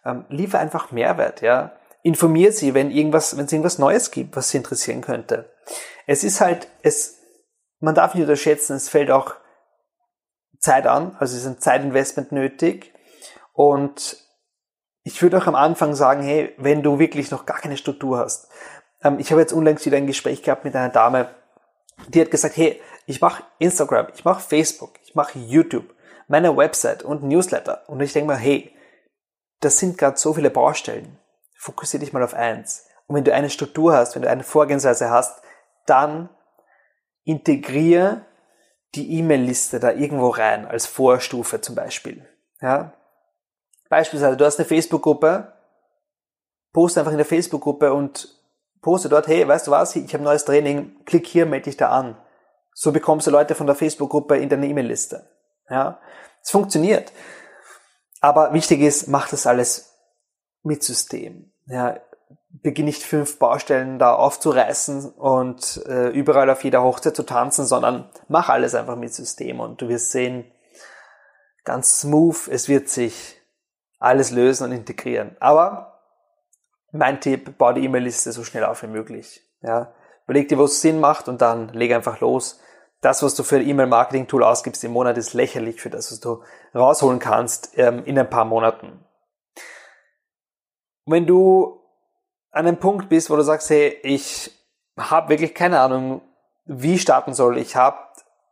Ähm, 0.06 0.26
liefer 0.30 0.60
einfach 0.60 0.92
Mehrwert, 0.92 1.42
ja 1.42 1.74
informier 2.04 2.52
sie, 2.52 2.74
wenn 2.74 2.92
irgendwas, 2.92 3.36
wenn 3.38 3.46
es 3.46 3.52
irgendwas 3.52 3.80
Neues 3.80 4.12
gibt, 4.12 4.36
was 4.36 4.50
sie 4.50 4.58
interessieren 4.58 5.02
könnte. 5.02 5.50
Es 6.06 6.24
ist 6.24 6.42
halt, 6.42 6.68
es, 6.84 7.18
man 7.80 7.96
darf 7.96 8.14
nicht 8.14 8.24
unterschätzen, 8.24 8.76
es 8.76 8.90
fällt 8.90 9.10
auch 9.10 9.36
Zeit 10.64 10.88
an, 10.88 11.16
also 11.20 11.36
es 11.36 11.44
ist 11.44 11.48
ein 11.48 11.60
Zeitinvestment 11.60 12.32
nötig. 12.32 12.94
Und 13.54 14.18
ich 15.04 15.22
würde 15.22 15.38
auch 15.38 15.48
am 15.48 15.56
Anfang 15.56 15.94
sagen, 15.94 16.24
hey, 16.24 16.54
wenn 16.58 16.82
du 16.82 16.98
wirklich 16.98 17.30
noch 17.30 17.46
gar 17.46 17.60
keine 17.60 17.78
Struktur 17.78 18.18
hast. 18.18 18.50
Ähm, 19.04 19.20
ich 19.20 19.32
habe 19.32 19.42
jetzt 19.42 19.54
unlängst 19.54 19.86
wieder 19.86 19.98
ein 19.98 20.08
Gespräch 20.08 20.42
gehabt 20.42 20.64
mit 20.64 20.76
einer 20.76 20.90
Dame, 20.90 21.30
die 22.08 22.22
hat 22.22 22.32
gesagt, 22.32 22.58
hey, 22.58 22.82
ich 23.06 23.22
mache 23.22 23.44
Instagram, 23.60 24.08
ich 24.16 24.26
mache 24.26 24.42
Facebook, 24.42 24.94
ich 25.04 25.14
mache 25.14 25.38
YouTube, 25.38 25.94
meine 26.28 26.56
Website 26.58 27.04
und 27.04 27.24
Newsletter. 27.24 27.88
Und 27.88 28.00
ich 28.00 28.14
denke 28.14 28.28
mal, 28.28 28.38
hey, 28.38 28.74
das 29.60 29.78
sind 29.78 29.98
gerade 29.98 30.18
so 30.18 30.34
viele 30.34 30.50
Baustellen 30.50 31.20
fokussiere 31.64 32.02
dich 32.04 32.12
mal 32.12 32.24
auf 32.24 32.34
eins. 32.34 32.86
Und 33.08 33.16
wenn 33.16 33.24
du 33.24 33.34
eine 33.34 33.50
Struktur 33.50 33.94
hast, 33.94 34.16
wenn 34.16 34.22
du 34.22 34.30
eine 34.30 34.44
Vorgehensweise 34.44 35.10
hast, 35.10 35.42
dann 35.86 36.30
integriere 37.24 38.26
die 38.96 39.20
E-Mail-Liste 39.20 39.80
da 39.80 39.92
irgendwo 39.92 40.30
rein, 40.30 40.68
als 40.68 40.86
Vorstufe 40.86 41.62
zum 41.62 41.76
Beispiel. 41.76 42.28
Ja? 42.62 42.94
Beispielsweise, 43.90 44.38
du 44.38 44.46
hast 44.46 44.60
eine 44.60 44.68
Facebook-Gruppe, 44.68 45.54
poste 46.72 47.00
einfach 47.00 47.12
in 47.12 47.18
der 47.18 47.26
Facebook-Gruppe 47.26 47.94
und 47.94 48.28
poste 48.82 49.10
dort, 49.10 49.28
hey, 49.28 49.48
weißt 49.48 49.68
du 49.68 49.72
was, 49.72 49.96
ich 49.96 50.14
habe 50.14 50.24
neues 50.24 50.46
Training, 50.46 51.04
klick 51.06 51.28
hier, 51.28 51.46
melde 51.46 51.66
dich 51.66 51.78
da 51.78 51.90
an. 51.90 52.18
So 52.74 52.92
bekommst 52.92 53.28
du 53.28 53.32
Leute 53.32 53.56
von 53.56 53.68
der 53.68 53.76
Facebook-Gruppe 53.76 54.38
in 54.38 54.50
deine 54.50 54.68
E-Mail-Liste. 54.68 55.30
Ja? 55.70 56.00
Es 56.42 56.52
funktioniert. 56.52 57.12
Aber 58.22 58.54
wichtig 58.54 58.82
ist, 58.82 59.08
mach 59.08 59.30
das 59.30 59.46
alles 59.46 59.94
mit 60.64 60.84
System 60.84 61.54
ja, 61.66 62.00
beginn 62.64 62.86
nicht 62.86 63.04
fünf 63.04 63.38
Baustellen 63.38 64.00
da 64.00 64.16
aufzureißen 64.16 65.12
und 65.12 65.84
äh, 65.86 66.08
überall 66.10 66.50
auf 66.50 66.64
jeder 66.64 66.82
Hochzeit 66.82 67.16
zu 67.16 67.24
tanzen, 67.24 67.66
sondern 67.66 68.10
mach 68.30 68.50
alles 68.50 68.74
einfach 68.74 68.96
mit 68.96 69.14
System 69.14 69.60
und 69.60 69.82
du 69.82 69.90
wirst 69.90 70.12
sehen, 70.12 70.50
ganz 71.66 72.00
smooth. 72.00 72.48
Es 72.48 72.70
wird 72.70 72.90
sich 72.90 73.40
alles 74.00 74.32
lösen 74.32 74.66
und 74.66 74.72
integrieren. 74.72 75.36
Aber 75.40 76.00
mein 76.92 77.20
Tipp, 77.20 77.58
bau 77.58 77.74
die 77.74 77.84
E-Mail-Liste 77.84 78.32
so 78.32 78.44
schnell 78.44 78.64
auf 78.64 78.82
wie 78.84 78.88
möglich. 78.88 79.42
Ja, 79.62 79.94
überleg 80.26 80.48
dir, 80.48 80.58
wo 80.58 80.64
es 80.64 80.82
Sinn 80.82 81.00
macht 81.00 81.28
und 81.28 81.42
dann 81.42 81.70
leg 81.70 81.94
einfach 81.94 82.22
los. 82.22 82.62
Das, 83.02 83.22
was 83.24 83.36
du 83.36 83.44
für 83.44 83.58
ein 83.58 83.68
E-Mail-Marketing-Tool 83.68 84.44
ausgibst 84.44 84.84
im 84.86 84.94
Monat, 84.94 85.18
ist 85.18 85.34
lächerlich 85.34 85.82
für 85.82 85.90
das, 85.90 86.12
was 86.12 86.22
du 86.22 86.44
rausholen 86.74 87.20
kannst 87.20 87.78
ähm, 87.78 88.06
in 88.06 88.18
ein 88.18 88.30
paar 88.30 88.46
Monaten. 88.46 89.04
Wenn 91.06 91.28
du 91.28 91.83
an 92.54 92.68
einem 92.68 92.78
Punkt 92.78 93.10
bist, 93.10 93.30
wo 93.30 93.36
du 93.36 93.42
sagst, 93.42 93.70
hey, 93.70 93.98
ich 94.04 94.52
habe 94.98 95.30
wirklich 95.30 95.54
keine 95.54 95.80
Ahnung, 95.80 96.22
wie 96.66 96.98
starten 96.98 97.34
soll. 97.34 97.58
Ich 97.58 97.76
habe, 97.76 97.98